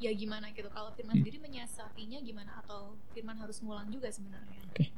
ya 0.03 0.11
gimana 0.11 0.51
gitu 0.51 0.67
kalau 0.75 0.91
Firman 0.99 1.19
hmm. 1.19 1.23
sendiri 1.23 1.39
menyiasatinya 1.39 2.19
gimana 2.27 2.51
atau 2.67 2.99
Firman 3.15 3.39
harus 3.39 3.63
ngulang 3.63 3.87
juga 3.95 4.11
sebenarnya 4.11 4.59
oke 4.59 4.75
okay. 4.75 4.91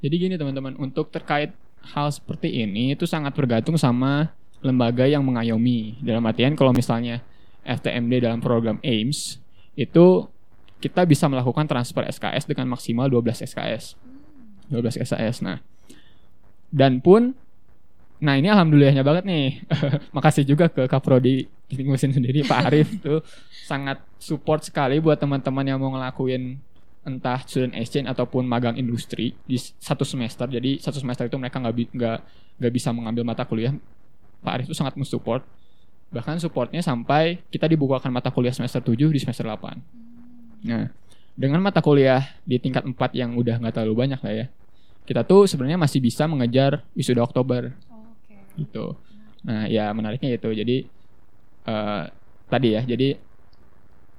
jadi 0.00 0.14
gini 0.16 0.34
teman-teman 0.40 0.72
untuk 0.80 1.12
terkait 1.12 1.52
hal 1.92 2.08
seperti 2.08 2.64
ini 2.64 2.96
itu 2.96 3.04
sangat 3.04 3.36
bergantung 3.36 3.76
sama 3.76 4.32
lembaga 4.64 5.04
yang 5.04 5.20
mengayomi 5.20 6.00
dalam 6.00 6.24
artian 6.24 6.56
kalau 6.56 6.72
misalnya 6.72 7.20
FTMD 7.66 8.24
dalam 8.24 8.40
program 8.40 8.80
AIMS 8.80 9.36
itu 9.76 10.26
kita 10.80 11.04
bisa 11.04 11.28
melakukan 11.28 11.68
transfer 11.68 12.04
SKS 12.04 12.48
dengan 12.48 12.72
maksimal 12.72 13.08
12 13.08 13.46
SKS 13.46 13.96
12 14.72 15.04
SKS 15.04 15.44
nah 15.44 15.60
dan 16.72 16.98
pun 16.98 17.36
Nah 18.16 18.34
ini 18.40 18.48
alhamdulillahnya 18.48 19.04
banget 19.04 19.24
nih. 19.28 19.60
Makasih 20.16 20.48
juga 20.48 20.72
ke 20.72 20.88
Kaprodi 20.88 21.44
Gisting 21.68 21.90
Mesin 21.90 22.12
sendiri 22.14 22.46
Pak 22.46 22.58
Arif 22.70 22.88
tuh 23.04 23.20
sangat 23.66 24.00
support 24.16 24.64
sekali 24.64 25.02
buat 25.02 25.18
teman-teman 25.18 25.66
yang 25.66 25.78
mau 25.82 25.92
ngelakuin 25.92 26.56
entah 27.06 27.38
student 27.46 27.74
exchange 27.78 28.10
ataupun 28.10 28.48
magang 28.48 28.74
industri 28.80 29.36
di 29.44 29.58
satu 29.58 30.02
semester. 30.02 30.48
Jadi 30.48 30.80
satu 30.80 30.98
semester 30.98 31.28
itu 31.28 31.36
mereka 31.36 31.60
nggak 31.60 31.74
nggak 31.92 32.18
nggak 32.62 32.72
bisa 32.72 32.88
mengambil 32.94 33.22
mata 33.26 33.44
kuliah. 33.44 33.74
Pak 34.40 34.52
Arif 34.52 34.66
itu 34.70 34.76
sangat 34.78 34.96
mensupport. 34.96 35.44
Bahkan 36.10 36.38
supportnya 36.38 36.80
sampai 36.80 37.42
kita 37.50 37.66
dibukakan 37.66 38.10
mata 38.14 38.30
kuliah 38.30 38.54
semester 38.54 38.78
7 38.78 39.10
di 39.10 39.18
semester 39.18 39.46
8. 39.46 40.66
Nah, 40.66 40.90
dengan 41.36 41.60
mata 41.60 41.84
kuliah 41.84 42.24
di 42.46 42.56
tingkat 42.56 42.86
4 42.86 42.94
yang 43.12 43.36
udah 43.36 43.60
nggak 43.60 43.74
terlalu 43.74 44.06
banyak 44.06 44.20
lah 44.22 44.32
ya. 44.32 44.46
Kita 45.06 45.22
tuh 45.22 45.46
sebenarnya 45.46 45.78
masih 45.78 46.02
bisa 46.02 46.26
mengejar 46.26 46.82
wisuda 46.96 47.22
Oktober. 47.22 47.74
Oh, 47.90 48.10
okay. 48.22 48.42
Gitu. 48.58 48.86
Nah, 49.46 49.70
ya 49.70 49.90
menariknya 49.94 50.34
itu. 50.34 50.50
Jadi 50.50 50.76
uh, 51.68 52.10
tadi 52.50 52.74
ya. 52.74 52.82
Jadi 52.82 53.14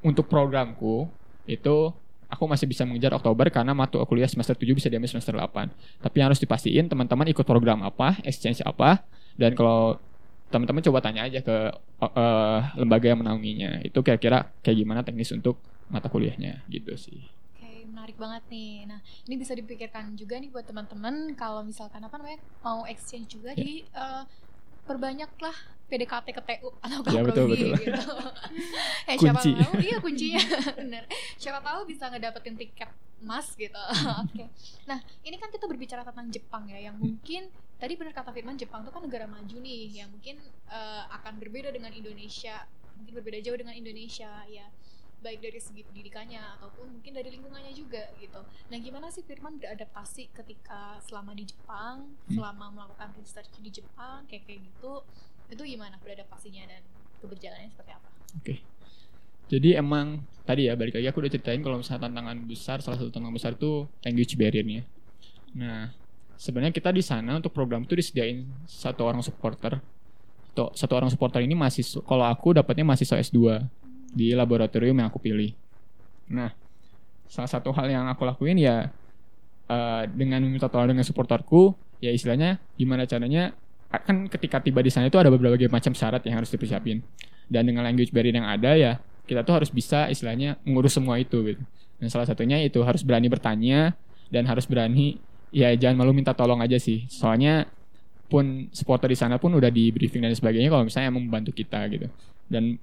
untuk 0.06 0.32
programku 0.32 1.10
itu 1.48 1.92
aku 2.28 2.44
masih 2.46 2.68
bisa 2.68 2.84
mengejar 2.84 3.16
Oktober 3.16 3.48
karena 3.48 3.72
mata 3.72 4.00
kuliah 4.04 4.28
semester 4.28 4.56
7 4.56 4.78
bisa 4.78 4.88
diambil 4.92 5.12
semester 5.12 5.36
8. 5.36 6.04
Tapi 6.04 6.16
yang 6.20 6.28
harus 6.32 6.40
dipastiin 6.44 6.88
teman-teman 6.92 7.28
ikut 7.32 7.44
program 7.48 7.84
apa, 7.84 8.20
exchange 8.24 8.60
apa, 8.64 9.04
dan 9.40 9.56
kalau 9.56 10.00
teman-teman 10.48 10.84
coba 10.84 11.00
tanya 11.04 11.28
aja 11.28 11.44
ke 11.44 11.58
uh, 12.04 12.60
lembaga 12.80 13.12
yang 13.12 13.20
menaunginya. 13.20 13.84
Itu 13.84 14.00
kira-kira 14.02 14.52
kayak 14.64 14.78
gimana 14.78 15.02
teknis 15.04 15.32
untuk 15.36 15.60
mata 15.92 16.08
kuliahnya 16.08 16.64
gitu 16.72 16.96
sih. 16.96 17.28
Oke, 17.56 17.88
menarik 17.88 18.16
banget 18.16 18.44
nih. 18.52 18.88
Nah, 18.88 19.00
ini 19.28 19.36
bisa 19.36 19.52
dipikirkan 19.56 20.16
juga 20.16 20.40
nih 20.40 20.52
buat 20.52 20.68
teman-teman 20.68 21.36
kalau 21.36 21.64
misalkan 21.64 22.04
apa 22.04 22.16
namanya 22.16 22.40
mau 22.64 22.88
exchange 22.88 23.36
juga, 23.40 23.52
yeah. 23.56 23.60
jadi 23.60 23.76
uh, 23.96 24.24
perbanyaklah 24.88 25.56
PDKT 25.88 26.28
ke 26.36 26.42
TU 26.44 26.70
atau 26.84 27.00
ke 27.04 27.10
ya, 27.16 27.22
betul, 27.24 27.46
betul. 27.52 27.72
gitu. 27.80 28.04
eh, 29.12 29.16
Kunci. 29.16 29.24
siapa 29.24 29.40
tahu 29.40 29.74
iya 29.84 29.98
kuncinya 30.00 30.44
bener. 30.80 31.04
Siapa 31.40 31.60
tahu 31.64 31.80
bisa 31.88 32.08
ngedapetin 32.12 32.56
tiket 32.56 32.92
emas 33.24 33.48
gitu. 33.56 33.76
Oke. 34.24 34.32
Okay. 34.32 34.48
Nah, 34.88 35.00
ini 35.24 35.36
kan 35.40 35.52
kita 35.52 35.68
berbicara 35.68 36.04
tentang 36.08 36.28
Jepang 36.32 36.68
ya 36.72 36.80
yang 36.92 36.96
mungkin 37.00 37.52
tadi 37.78 37.94
benar 37.98 38.14
kata 38.14 38.34
Firman 38.34 38.58
Jepang 38.58 38.82
itu 38.86 38.92
kan 38.92 39.02
negara 39.06 39.26
maju 39.30 39.58
nih 39.62 40.04
yang 40.04 40.10
mungkin 40.10 40.42
uh, 40.70 41.06
akan 41.22 41.38
berbeda 41.38 41.70
dengan 41.74 41.94
Indonesia. 41.94 42.66
Mungkin 42.98 43.14
berbeda 43.14 43.38
jauh 43.46 43.58
dengan 43.58 43.78
Indonesia 43.78 44.30
ya 44.50 44.66
baik 45.18 45.42
dari 45.42 45.58
segi 45.58 45.82
pendidikannya 45.82 46.42
ataupun 46.58 46.94
mungkin 46.94 47.12
dari 47.18 47.34
lingkungannya 47.34 47.74
juga 47.74 48.06
gitu. 48.22 48.38
Nah, 48.70 48.78
gimana 48.78 49.10
sih 49.10 49.26
Firman 49.26 49.58
beradaptasi 49.58 50.30
ketika 50.30 51.02
selama 51.02 51.34
di 51.34 51.50
Jepang, 51.50 52.14
hmm. 52.30 52.38
selama 52.38 52.70
melakukan 52.70 53.10
research 53.18 53.50
di 53.58 53.74
Jepang 53.74 54.30
kayak 54.30 54.46
kayak 54.46 54.62
gitu? 54.70 55.02
Itu 55.50 55.64
gimana 55.66 55.98
beradaptasinya 55.98 56.70
dan 56.70 56.82
keberjalanannya 57.24 57.72
seperti 57.74 57.92
apa? 57.98 58.10
Oke. 58.38 58.46
Okay. 58.46 58.58
Jadi 59.48 59.80
emang 59.80 60.28
tadi 60.44 60.68
ya 60.68 60.76
balik 60.76 61.00
lagi 61.00 61.08
aku 61.08 61.24
udah 61.24 61.32
ceritain 61.32 61.64
kalau 61.64 61.80
misalnya 61.80 62.12
tantangan 62.12 62.38
besar 62.44 62.78
salah 62.84 63.00
satu 63.00 63.10
tantangan 63.16 63.36
besar 63.36 63.52
itu 63.56 63.88
language 64.04 64.36
barrier-nya. 64.36 64.84
Nah, 65.56 65.96
sebenarnya 66.38 66.72
kita 66.72 66.94
di 66.94 67.02
sana 67.02 67.42
untuk 67.42 67.52
program 67.52 67.84
itu 67.84 67.98
disediain 67.98 68.46
satu 68.70 69.04
orang 69.04 69.26
supporter. 69.26 69.82
Satu 70.54 70.94
orang 70.98 71.10
supporter 71.14 71.46
ini 71.46 71.54
masih 71.54 71.86
kalau 72.06 72.26
aku 72.26 72.58
dapatnya 72.58 72.82
mahasiswa 72.82 73.22
S2 73.22 73.62
di 74.14 74.34
laboratorium 74.34 74.98
yang 74.98 75.10
aku 75.10 75.22
pilih. 75.22 75.54
Nah, 76.34 76.50
salah 77.30 77.50
satu 77.50 77.70
hal 77.74 77.90
yang 77.90 78.06
aku 78.10 78.26
lakuin 78.26 78.58
ya 78.58 78.90
uh, 79.70 80.04
dengan 80.10 80.42
meminta 80.42 80.66
tolong 80.66 80.98
dengan 80.98 81.06
supporterku, 81.06 81.78
ya 82.02 82.10
istilahnya 82.10 82.58
gimana 82.74 83.06
caranya 83.06 83.54
kan 83.88 84.28
ketika 84.28 84.60
tiba 84.60 84.84
di 84.84 84.92
sana 84.92 85.08
itu 85.08 85.16
ada 85.16 85.32
beberapa 85.32 85.56
macam 85.72 85.94
syarat 85.94 86.26
yang 86.26 86.42
harus 86.42 86.50
dipersiapin. 86.50 87.06
Dan 87.48 87.70
dengan 87.70 87.86
language 87.86 88.12
barrier 88.12 88.36
yang 88.36 88.50
ada 88.50 88.76
ya 88.76 89.00
kita 89.28 89.44
tuh 89.44 89.62
harus 89.62 89.70
bisa 89.72 90.10
istilahnya 90.10 90.58
mengurus 90.66 90.98
semua 90.98 91.22
itu 91.22 91.44
gitu. 91.46 91.64
Dan 92.02 92.08
salah 92.10 92.26
satunya 92.26 92.60
itu 92.66 92.82
harus 92.82 93.06
berani 93.06 93.30
bertanya 93.30 93.94
dan 94.34 94.44
harus 94.50 94.66
berani 94.66 95.22
ya 95.52 95.74
jangan 95.76 96.04
malu 96.04 96.12
minta 96.12 96.36
tolong 96.36 96.60
aja 96.60 96.78
sih. 96.80 97.08
Soalnya 97.08 97.68
pun 98.28 98.68
supporter 98.76 99.08
di 99.08 99.18
sana 99.18 99.40
pun 99.40 99.56
udah 99.56 99.72
di 99.72 99.90
briefing 99.96 100.20
dan 100.20 100.36
sebagainya 100.36 100.68
kalau 100.68 100.84
misalnya 100.84 101.08
emang 101.12 101.28
membantu 101.28 101.56
kita 101.56 101.88
gitu. 101.92 102.08
Dan 102.48 102.76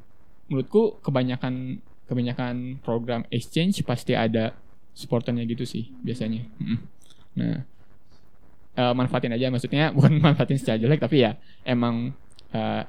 menurutku 0.49 1.01
kebanyakan 1.01 1.81
kebanyakan 2.05 2.81
program 2.85 3.25
exchange 3.33 3.81
pasti 3.85 4.13
ada 4.13 4.53
supporternya 4.93 5.45
gitu 5.49 5.65
sih 5.65 5.89
biasanya. 6.05 6.45
Nah, 7.35 7.65
uh, 8.79 8.93
manfaatin 8.95 9.33
aja 9.35 9.49
maksudnya 9.51 9.91
bukan 9.97 10.21
manfaatin 10.21 10.61
secara 10.61 10.81
jelek 10.81 11.01
tapi 11.01 11.25
ya 11.25 11.37
emang 11.65 12.13
uh, 12.53 12.83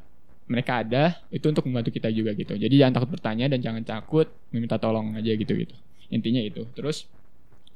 mereka 0.45 0.85
ada 0.85 1.17
itu 1.33 1.49
untuk 1.49 1.65
membantu 1.65 1.89
kita 1.89 2.13
juga 2.13 2.37
gitu. 2.37 2.53
Jadi 2.53 2.75
jangan 2.77 3.01
takut 3.01 3.17
bertanya 3.17 3.49
dan 3.49 3.59
jangan 3.65 3.81
takut 3.81 4.29
meminta 4.53 4.77
tolong 4.77 5.17
aja 5.17 5.33
gitu 5.33 5.57
gitu. 5.57 5.73
Intinya 6.13 6.37
itu. 6.37 6.69
Terus 6.77 7.09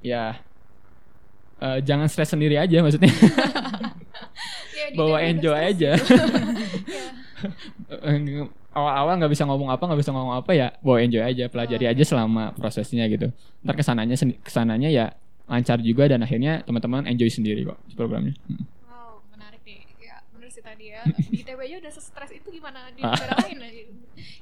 ya 0.05 0.37
uh, 1.61 1.79
jangan 1.83 2.07
stres 2.07 2.29
sendiri 2.31 2.57
aja 2.57 2.81
maksudnya. 2.81 3.11
ya, 4.77 4.85
Bawa 4.95 5.21
enjoy 5.23 5.55
aja. 5.55 5.95
Iya 5.95 5.95
awal-awal 8.69 9.17
nggak 9.17 9.31
bisa 9.31 9.45
ngomong 9.47 9.69
apa 9.73 9.83
nggak 9.87 9.99
bisa 9.99 10.11
ngomong 10.13 10.35
apa 10.39 10.53
ya 10.53 10.71
bawa 10.83 11.01
enjoy 11.01 11.23
aja 11.23 11.49
pelajari 11.49 11.85
oh. 11.87 11.91
aja 11.91 12.03
selama 12.05 12.51
prosesnya 12.55 13.07
gitu. 13.09 13.31
Ntar 13.65 13.75
ke 13.75 13.83
sananya 13.83 14.15
ke 14.19 14.51
sananya 14.51 14.89
ya 14.91 15.13
lancar 15.49 15.81
juga 15.81 16.05
dan 16.05 16.21
akhirnya 16.21 16.61
teman-teman 16.63 17.07
enjoy 17.09 17.29
sendiri 17.31 17.65
kok 17.65 17.79
programnya. 17.97 18.33
Hmm. 18.45 18.63
wow 18.87 19.19
menarik 19.33 19.61
nih. 19.65 19.81
Ya 19.97 20.21
bener 20.35 20.49
sih 20.53 20.61
tadi 20.61 20.85
ya. 20.93 21.01
Di 21.05 21.41
ITB 21.41 21.59
aja 21.59 21.75
udah 21.81 21.91
stres 21.91 22.31
itu 22.35 22.51
gimana? 22.53 22.91
Di 22.93 23.01
negara 23.01 23.35
lain 23.47 23.59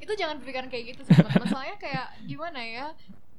itu 0.08 0.16
jangan 0.16 0.40
berpikiran 0.40 0.72
kayak 0.72 0.84
gitu 0.96 1.02
sih 1.04 1.20
teman-teman 1.20 1.48
soalnya 1.52 1.76
kayak 1.84 2.08
gimana 2.24 2.60
ya 2.64 2.86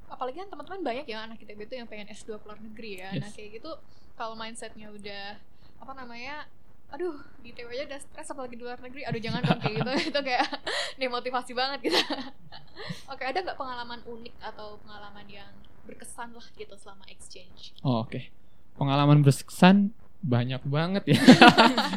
apalagi 0.09 0.41
kan 0.41 0.49
teman-teman 0.49 0.81
banyak 0.81 1.05
ya 1.05 1.23
anak 1.23 1.37
ITB 1.39 1.69
itu 1.69 1.75
yang 1.77 1.87
pengen 1.87 2.09
S2 2.09 2.41
keluar 2.41 2.59
negeri 2.59 2.99
ya. 2.99 3.13
Yes. 3.13 3.21
nah 3.21 3.29
kayak 3.31 3.49
gitu 3.61 3.71
kalau 4.17 4.35
mindsetnya 4.35 4.91
udah 4.91 5.37
apa 5.79 5.93
namanya 5.95 6.49
aduh 6.89 7.21
di 7.45 7.53
TW 7.53 7.69
aja 7.69 7.85
udah 7.85 8.01
stres 8.01 8.33
apalagi 8.33 8.57
di 8.57 8.65
luar 8.65 8.81
negeri 8.81 9.05
aduh 9.05 9.21
jangan 9.21 9.41
dong 9.45 9.61
kayak 9.61 9.75
gitu. 9.79 9.91
Itu 10.11 10.19
kayak 10.25 10.45
demotivasi 11.01 11.51
banget 11.53 11.79
gitu. 11.93 11.99
Oke 13.13 13.23
ada 13.23 13.37
nggak 13.39 13.57
pengalaman 13.57 14.01
unik 14.03 14.35
atau 14.41 14.81
pengalaman 14.81 15.25
yang 15.29 15.51
berkesan 15.85 16.33
lah 16.33 16.47
gitu 16.57 16.73
selama 16.77 17.01
exchange? 17.09 17.73
Oh, 17.81 18.05
oke. 18.05 18.13
Okay. 18.13 18.29
pengalaman 18.77 19.25
berkesan 19.25 19.91
banyak 20.21 20.61
banget 20.69 21.03
ya. 21.11 21.19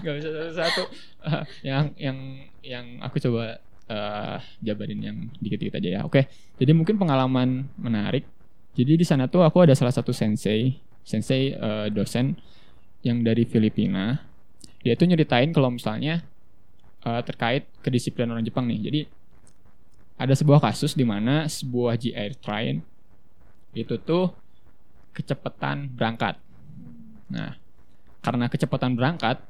Nggak 0.00 0.14
bisa 0.18 0.28
satu-satu. 0.32 0.82
Uh, 1.22 1.44
yang 1.60 1.92
yang 2.00 2.18
yang 2.64 2.86
aku 3.04 3.20
coba 3.20 3.60
uh, 3.88 4.38
jabarin 4.60 5.00
yang 5.00 5.16
dikit-dikit 5.38 5.78
aja 5.78 5.88
ya 5.88 6.00
oke 6.02 6.18
okay. 6.18 6.24
jadi 6.60 6.76
mungkin 6.76 7.00
pengalaman 7.00 7.66
menarik 7.80 8.26
jadi 8.76 8.96
di 8.96 9.04
sana 9.06 9.26
tuh 9.26 9.42
aku 9.46 9.64
ada 9.64 9.74
salah 9.74 9.92
satu 9.94 10.10
sensei 10.14 10.78
sensei 11.02 11.56
uh, 11.56 11.90
dosen 11.90 12.38
yang 13.02 13.24
dari 13.26 13.46
Filipina 13.46 14.22
dia 14.82 14.98
tuh 14.98 15.06
nyeritain 15.06 15.54
kalau 15.54 15.70
misalnya 15.70 16.26
uh, 17.06 17.22
terkait 17.22 17.66
kedisiplinan 17.82 18.34
orang 18.34 18.46
Jepang 18.46 18.66
nih. 18.66 18.80
Jadi 18.82 19.00
ada 20.18 20.34
sebuah 20.34 20.62
kasus 20.62 20.94
di 20.94 21.02
mana 21.02 21.46
sebuah 21.50 21.98
GR 21.98 22.32
train 22.38 22.82
itu 23.74 23.94
tuh 24.02 24.30
kecepatan 25.16 25.90
berangkat. 25.90 26.38
Nah, 27.32 27.56
karena 28.20 28.46
kecepatan 28.46 28.94
berangkat, 28.94 29.40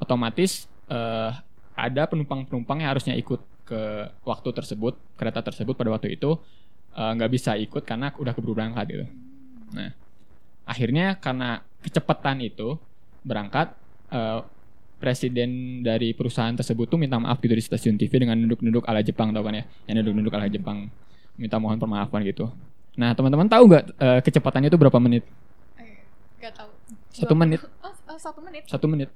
otomatis 0.00 0.66
uh, 0.88 1.36
ada 1.76 2.08
penumpang-penumpang 2.08 2.80
yang 2.82 2.96
harusnya 2.96 3.14
ikut 3.14 3.38
ke 3.66 3.82
waktu 4.22 4.48
tersebut, 4.54 4.94
kereta 5.18 5.42
tersebut 5.42 5.74
pada 5.74 5.90
waktu 5.90 6.14
itu 6.14 6.38
eh, 6.94 7.12
nggak 7.18 7.30
uh, 7.30 7.34
bisa 7.34 7.58
ikut 7.58 7.82
karena 7.82 8.14
udah 8.14 8.32
keburu 8.32 8.54
berangkat 8.54 8.86
gitu. 8.94 9.06
Nah, 9.74 9.90
akhirnya 10.62 11.18
karena 11.18 11.60
kecepatan 11.82 12.46
itu 12.46 12.78
berangkat 13.26 13.74
uh, 14.14 14.46
presiden 15.02 15.82
dari 15.82 16.14
perusahaan 16.14 16.54
tersebut 16.54 16.86
tuh 16.86 16.96
minta 16.96 17.18
maaf 17.18 17.42
gitu 17.42 17.52
di 17.52 17.60
stasiun 17.60 17.98
TV 17.98 18.22
dengan 18.22 18.38
duduk-duduk 18.46 18.86
ala 18.86 19.02
Jepang 19.02 19.34
tau 19.34 19.42
kan 19.42 19.58
ya? 19.58 19.64
Yang 19.90 20.06
duduk-duduk 20.06 20.32
ala 20.38 20.46
Jepang. 20.46 20.86
Minta 21.36 21.58
mohon 21.58 21.76
permaafan 21.76 22.22
gitu. 22.24 22.48
Nah 22.96 23.12
teman-teman 23.12 23.50
tahu 23.50 23.66
nggak 23.68 23.84
uh, 23.98 24.20
kecepatannya 24.22 24.70
itu 24.70 24.78
berapa 24.78 24.96
menit? 25.02 25.26
Gak 26.40 26.54
tahu. 26.54 26.70
Satu 27.12 27.34
menit. 27.34 27.60
Oh, 27.82 27.92
oh, 27.92 28.16
satu 28.16 28.40
menit? 28.40 28.62
Satu 28.70 28.86
menit 28.86 29.10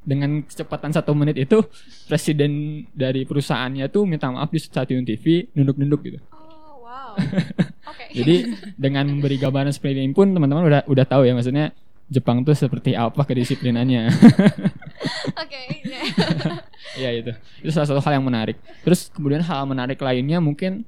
dengan 0.00 0.40
kecepatan 0.44 0.90
satu 0.96 1.12
menit 1.12 1.36
itu 1.36 1.60
presiden 2.08 2.84
dari 2.96 3.28
perusahaannya 3.28 3.86
tuh 3.92 4.08
minta 4.08 4.32
maaf 4.32 4.48
di 4.48 4.58
stasiun 4.60 5.04
TV 5.04 5.52
nunduk-nunduk 5.52 6.00
gitu. 6.04 6.18
Oh 6.32 6.84
wow. 6.84 7.16
Okay. 7.90 8.22
Jadi 8.22 8.36
dengan 8.78 9.02
memberi 9.10 9.34
gambaran 9.34 9.74
seperti 9.74 9.98
ini 9.98 10.14
pun 10.14 10.30
teman-teman 10.30 10.62
udah 10.62 10.82
udah 10.86 11.04
tahu 11.10 11.26
ya 11.26 11.34
maksudnya 11.34 11.74
Jepang 12.10 12.42
tuh 12.42 12.58
seperti 12.58 12.98
apa 12.98 13.22
kedisiplinannya. 13.22 14.10
Oke. 15.42 15.60
Iya 16.98 17.10
itu. 17.22 17.32
Itu 17.62 17.70
salah 17.70 17.86
satu 17.86 18.02
hal 18.02 18.18
yang 18.18 18.26
menarik. 18.26 18.58
Terus 18.82 19.14
kemudian 19.14 19.46
hal 19.46 19.62
menarik 19.62 20.02
lainnya 20.02 20.42
mungkin 20.42 20.82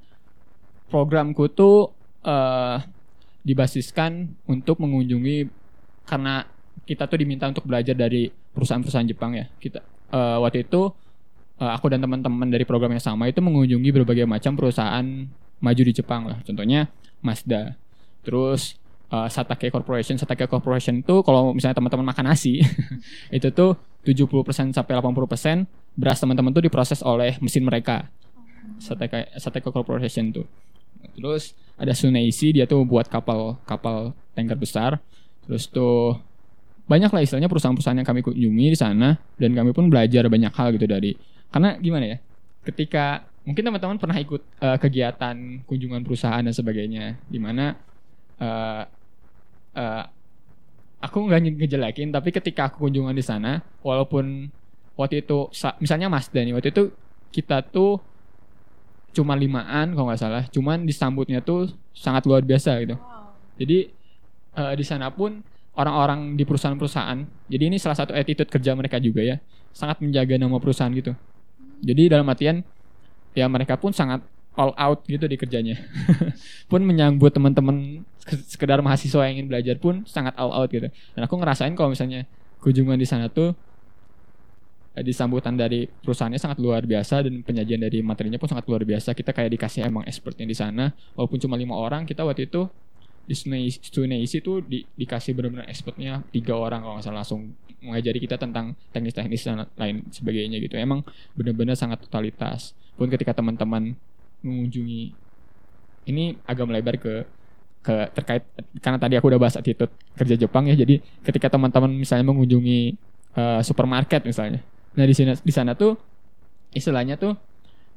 programku 0.91 1.47
tuh 1.47 1.95
uh, 2.27 2.83
dibasiskan 3.47 4.35
untuk 4.43 4.83
mengunjungi 4.83 5.47
karena 6.03 6.43
kita 6.83 7.07
tuh 7.07 7.17
diminta 7.21 7.47
untuk 7.47 7.63
belajar 7.63 7.95
dari 7.95 8.27
perusahaan-perusahaan 8.29 9.07
Jepang 9.07 9.37
ya. 9.37 9.45
Kita 9.57 9.79
uh, 10.11 10.43
waktu 10.43 10.67
itu 10.67 10.91
uh, 11.59 11.71
aku 11.73 11.87
dan 11.87 12.03
teman-teman 12.03 12.47
dari 12.51 12.67
program 12.67 12.91
yang 12.91 13.03
sama 13.03 13.31
itu 13.31 13.39
mengunjungi 13.39 13.89
berbagai 14.01 14.25
macam 14.27 14.57
perusahaan 14.57 15.05
maju 15.63 15.81
di 15.81 15.93
Jepang 15.95 16.27
lah. 16.27 16.37
Contohnya 16.43 16.91
Mazda. 17.23 17.79
Terus 18.23 18.75
uh, 19.13 19.29
Satake 19.31 19.71
Corporation. 19.71 20.19
Satake 20.19 20.49
Corporation 20.51 20.99
itu 20.99 21.23
kalau 21.23 21.55
misalnya 21.55 21.79
teman-teman 21.79 22.11
makan 22.11 22.33
nasi 22.33 22.59
itu 23.37 23.47
tuh 23.55 23.79
70% 24.03 24.75
sampai 24.75 24.93
80% 24.99 25.95
beras 25.95 26.19
teman-teman 26.19 26.51
tuh 26.51 26.63
diproses 26.67 26.99
oleh 26.99 27.39
mesin 27.39 27.63
mereka. 27.63 28.11
Satake 28.83 29.31
Satake 29.39 29.71
Corporation 29.71 30.35
tuh. 30.35 30.47
Terus 31.15 31.55
ada 31.79 31.95
Suneishi 31.95 32.55
dia 32.55 32.67
tuh 32.67 32.83
buat 32.83 33.07
kapal 33.07 33.55
kapal 33.63 34.11
tanker 34.35 34.59
besar. 34.59 34.99
Terus 35.47 35.67
tuh 35.67 36.19
banyak 36.83 37.11
lah 37.11 37.21
istilahnya 37.23 37.47
perusahaan-perusahaan 37.47 37.99
yang 37.99 38.07
kami 38.07 38.21
kunjungi 38.21 38.65
di 38.75 38.77
sana 38.77 39.15
dan 39.39 39.55
kami 39.55 39.71
pun 39.71 39.87
belajar 39.87 40.27
banyak 40.27 40.51
hal 40.51 40.67
gitu 40.75 40.83
dari 40.83 41.15
karena 41.47 41.79
gimana 41.79 42.05
ya 42.05 42.17
ketika 42.67 43.23
mungkin 43.47 43.63
teman-teman 43.63 43.99
pernah 43.99 44.17
ikut 44.19 44.41
uh, 44.59 44.77
kegiatan 44.79 45.63
kunjungan 45.67 46.03
perusahaan 46.03 46.43
dan 46.43 46.51
sebagainya 46.51 47.19
di 47.27 47.39
mana 47.39 47.75
uh, 48.39 48.83
uh, 49.75 50.03
aku 51.03 51.17
nggak 51.27 51.59
ngejelekin 51.59 52.11
tapi 52.11 52.31
ketika 52.31 52.71
aku 52.71 52.87
kunjungan 52.87 53.15
di 53.15 53.23
sana 53.23 53.59
walaupun 53.83 54.47
waktu 54.95 55.23
itu 55.23 55.51
misalnya 55.83 56.07
Mas 56.07 56.31
Dani 56.31 56.55
waktu 56.55 56.71
itu 56.71 56.91
kita 57.35 57.63
tuh 57.67 57.99
cuma 59.13 59.35
limaan 59.37 59.93
kalau 59.93 60.09
nggak 60.09 60.21
salah 60.21 60.43
cuman 60.49 60.87
disambutnya 60.87 61.43
tuh 61.43 61.69
sangat 61.93 62.25
luar 62.25 62.41
biasa 62.41 62.79
gitu 62.81 62.95
wow. 62.97 63.35
jadi 63.59 63.91
uh, 64.57 64.73
di 64.73 64.85
sana 64.87 65.11
pun 65.13 65.43
orang-orang 65.73 66.37
di 66.37 66.43
perusahaan-perusahaan. 66.45 67.25
Jadi 67.49 67.63
ini 67.65 67.77
salah 67.81 67.97
satu 67.97 68.13
attitude 68.13 68.49
kerja 68.49 68.77
mereka 68.77 69.01
juga 69.01 69.25
ya, 69.25 69.41
sangat 69.73 69.99
menjaga 70.01 70.37
nama 70.37 70.57
perusahaan 70.61 70.93
gitu. 70.93 71.17
Jadi 71.83 72.13
dalam 72.13 72.29
artian 72.29 72.61
ya 73.33 73.49
mereka 73.49 73.75
pun 73.75 73.91
sangat 73.91 74.21
all 74.53 74.73
out 74.77 75.01
gitu 75.09 75.25
di 75.25 75.35
kerjanya. 75.35 75.81
pun 76.71 76.81
menyambut 76.85 77.33
teman-teman 77.33 78.05
sekedar 78.47 78.79
mahasiswa 78.79 79.27
yang 79.27 79.41
ingin 79.41 79.47
belajar 79.49 79.75
pun 79.81 80.05
sangat 80.05 80.37
all 80.37 80.53
out 80.53 80.69
gitu. 80.69 80.87
Dan 81.17 81.21
aku 81.25 81.35
ngerasain 81.41 81.73
kalau 81.73 81.91
misalnya 81.91 82.29
kunjungan 82.61 82.95
di 82.95 83.07
sana 83.09 83.27
tuh 83.27 83.57
eh, 84.93 85.03
disambutan 85.03 85.57
dari 85.57 85.89
perusahaannya 85.89 86.39
sangat 86.39 86.61
luar 86.61 86.85
biasa 86.85 87.25
dan 87.25 87.41
penyajian 87.41 87.81
dari 87.81 87.99
materinya 88.05 88.37
pun 88.37 88.47
sangat 88.47 88.69
luar 88.69 88.85
biasa. 88.85 89.17
Kita 89.17 89.33
kayak 89.33 89.57
dikasih 89.57 89.89
emang 89.89 90.05
expertnya 90.05 90.45
di 90.45 90.55
sana. 90.55 90.93
Walaupun 91.17 91.41
cuma 91.41 91.57
lima 91.57 91.73
orang, 91.73 92.05
kita 92.05 92.21
waktu 92.21 92.45
itu 92.45 92.69
di 93.23 93.35
Suneishi 93.79 94.43
itu 94.43 94.59
di, 94.59 94.83
dikasih 94.99 95.31
benar-benar 95.31 95.71
expertnya 95.71 96.19
tiga 96.35 96.59
orang 96.59 96.83
kalau 96.83 96.99
nggak 96.99 97.05
salah 97.07 97.23
langsung 97.23 97.55
mengajari 97.83 98.19
kita 98.23 98.39
tentang 98.39 98.75
teknis-teknis 98.95 99.43
dan 99.43 99.67
lain 99.75 100.07
sebagainya 100.11 100.59
gitu. 100.59 100.75
Emang 100.79 101.03
benar-benar 101.35 101.75
sangat 101.75 102.03
totalitas. 102.03 102.75
Pun 102.95 103.11
ketika 103.11 103.35
teman-teman 103.35 103.95
mengunjungi 104.43 105.15
ini 106.07 106.35
agak 106.43 106.67
melebar 106.67 106.95
ke 106.99 107.23
ke 107.83 107.95
terkait 108.15 108.43
karena 108.79 108.95
tadi 108.95 109.19
aku 109.19 109.27
udah 109.27 109.39
bahas 109.39 109.59
attitude 109.59 109.91
kerja 110.15 110.39
Jepang 110.39 110.71
ya 110.71 110.75
jadi 110.75 111.03
ketika 111.19 111.51
teman-teman 111.51 111.91
misalnya 111.91 112.31
mengunjungi 112.31 112.95
uh, 113.35 113.59
supermarket 113.59 114.23
misalnya. 114.23 114.63
Nah 114.95 115.03
di 115.03 115.15
sana 115.15 115.35
di 115.35 115.53
sana 115.53 115.71
tuh 115.75 115.99
istilahnya 116.71 117.19
tuh 117.19 117.35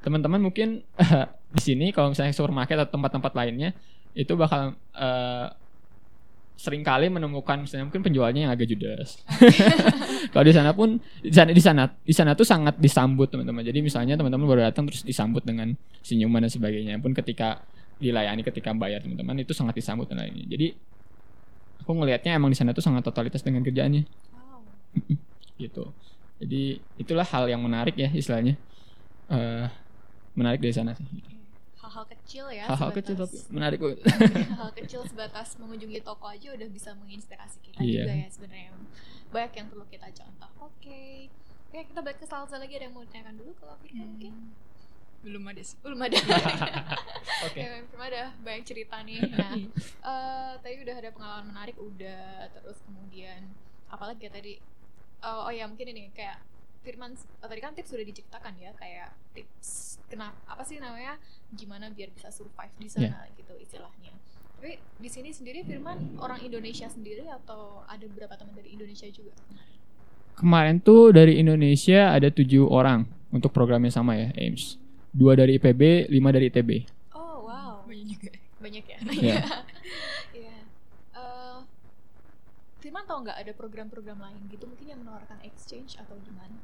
teman-teman 0.02 0.42
mungkin 0.42 0.82
uh, 0.98 1.30
di 1.56 1.62
sini 1.62 1.86
kalau 1.94 2.10
misalnya 2.10 2.34
supermarket 2.34 2.82
atau 2.82 2.98
tempat-tempat 2.98 3.32
lainnya 3.38 3.70
itu 4.16 4.32
bakal 4.32 4.72
uh, 4.96 5.48
sering 6.56 6.80
kali 6.80 7.12
menemukan 7.12 7.60
misalnya 7.60 7.84
mungkin 7.84 8.00
penjualnya 8.00 8.48
yang 8.48 8.52
agak 8.56 8.64
judes. 8.72 9.20
Kalau 10.32 10.44
di 10.44 10.54
sana 10.56 10.72
pun 10.72 10.96
di 11.20 11.28
sana 11.28 11.52
di 11.52 11.60
sana 11.60 11.84
di 11.84 12.14
sana 12.16 12.32
tuh 12.32 12.48
sangat 12.48 12.80
disambut 12.80 13.28
teman-teman. 13.28 13.60
Jadi 13.60 13.84
misalnya 13.84 14.16
teman-teman 14.16 14.48
baru 14.48 14.64
datang 14.72 14.88
terus 14.88 15.04
disambut 15.04 15.44
dengan 15.44 15.76
senyuman 16.00 16.48
dan 16.48 16.50
sebagainya. 16.50 16.96
Pun 16.96 17.12
ketika 17.12 17.60
dilayani 18.00 18.40
ketika 18.40 18.72
bayar 18.72 19.04
teman-teman 19.04 19.36
itu 19.44 19.52
sangat 19.52 19.76
disambut 19.76 20.08
dan 20.08 20.24
lainnya. 20.24 20.48
Jadi 20.48 20.72
aku 21.84 21.92
ngelihatnya 21.92 22.32
emang 22.40 22.48
di 22.48 22.56
sana 22.56 22.72
tuh 22.72 22.82
sangat 22.82 23.04
totalitas 23.04 23.44
dengan 23.44 23.60
kerjaannya. 23.60 24.08
Wow. 24.32 24.64
gitu. 25.62 25.92
Jadi 26.40 26.80
itulah 26.96 27.28
hal 27.28 27.52
yang 27.52 27.60
menarik 27.60 28.00
ya 28.00 28.08
istilahnya. 28.08 28.56
Uh, 29.28 29.68
menarik 30.32 30.64
dari 30.64 30.72
sana 30.72 30.96
sih 30.96 31.35
hal-hal 31.96 32.12
kecil 32.12 32.52
ya 32.52 32.68
hal-hal 32.68 32.92
kecil 32.92 33.16
tapi 33.16 33.36
menarik 33.48 33.80
kok 33.80 33.96
hal 34.60 34.70
kecil 34.76 35.00
sebatas 35.08 35.56
mengunjungi 35.56 36.04
toko 36.04 36.28
aja 36.28 36.52
udah 36.52 36.68
bisa 36.68 36.92
menginspirasi 36.92 37.56
kita 37.64 37.80
iya. 37.80 38.04
juga 38.04 38.14
ya 38.20 38.28
sebenarnya. 38.28 38.70
Banyak 39.32 39.52
yang 39.56 39.66
perlu 39.72 39.84
kita 39.88 40.08
contoh. 40.12 40.50
Oke. 40.60 40.84
Okay. 40.84 41.12
oke 41.72 41.88
kita 41.88 42.00
balik 42.04 42.18
ke 42.20 42.26
salsa 42.28 42.60
lagi. 42.60 42.76
Ada 42.76 42.92
yang 42.92 42.94
mau 43.00 43.04
ditanyakan 43.08 43.34
dulu 43.40 43.52
kalau 43.56 43.80
hmm. 43.80 43.96
mungkin 43.96 44.34
belum 45.24 45.42
ada 45.48 45.62
sih. 45.64 45.76
Belum 45.80 46.00
ada. 46.04 46.16
Oke. 47.48 47.56
Okay. 47.56 47.64
ya, 47.64 47.80
belum 47.88 48.02
ada. 48.04 48.22
Banyak 48.44 48.62
cerita 48.68 48.96
nih. 49.00 49.20
Nah 49.32 49.52
uh, 50.04 50.52
tadi 50.60 50.76
udah 50.84 50.96
ada 51.00 51.10
pengalaman 51.16 51.46
menarik 51.56 51.76
udah. 51.80 52.52
Terus 52.52 52.78
kemudian 52.84 53.40
apalagi 53.88 54.28
ya 54.28 54.32
tadi? 54.36 54.54
Uh, 55.24 55.48
oh 55.48 55.52
ya 55.52 55.64
mungkin 55.64 55.96
ini 55.96 56.12
kayak 56.12 56.44
Firman 56.86 57.18
oh, 57.18 57.48
tadi 57.50 57.58
kan 57.58 57.74
tips 57.74 57.90
sudah 57.90 58.06
diciptakan 58.06 58.54
ya 58.62 58.70
kayak 58.78 59.10
tips 59.34 59.98
kenapa 60.06 60.38
apa 60.46 60.62
sih 60.62 60.78
namanya 60.78 61.18
gimana 61.50 61.90
biar 61.90 62.14
bisa 62.14 62.30
survive 62.30 62.70
di 62.78 62.86
sana 62.86 63.26
yeah. 63.26 63.34
gitu 63.34 63.58
istilahnya. 63.58 64.14
Tapi 64.56 64.78
di 65.02 65.08
sini 65.10 65.34
sendiri 65.34 65.66
Firman 65.66 66.22
orang 66.22 66.46
Indonesia 66.46 66.86
sendiri 66.86 67.26
atau 67.26 67.82
ada 67.90 68.06
beberapa 68.06 68.38
teman 68.38 68.54
dari 68.54 68.78
Indonesia 68.78 69.10
juga? 69.10 69.34
Kemarin 70.38 70.78
tuh 70.78 71.10
dari 71.10 71.42
Indonesia 71.42 72.14
ada 72.14 72.30
tujuh 72.30 72.70
orang 72.70 73.02
untuk 73.34 73.50
programnya 73.50 73.90
sama 73.90 74.14
ya 74.14 74.30
AIMS. 74.38 74.78
Dua 75.10 75.34
dari 75.34 75.58
IPB, 75.58 76.12
lima 76.12 76.30
dari 76.30 76.52
ITB. 76.52 76.70
Oh 77.18 77.50
wow. 77.50 77.82
Banyak 77.82 78.06
juga. 78.14 78.30
Banyak 78.62 78.84
ya. 78.86 78.98
Iya. 79.10 79.34
yeah. 80.38 80.62
uh, 81.20 81.58
Firman 82.86 83.02
tahu 83.02 83.26
nggak 83.26 83.38
ada 83.42 83.52
program-program 83.58 84.22
lain 84.22 84.46
gitu? 84.46 84.62
Mungkin 84.70 84.86
yang 84.86 85.02
menawarkan 85.02 85.42
exchange 85.42 85.98
atau 85.98 86.14
gimana? 86.22 86.54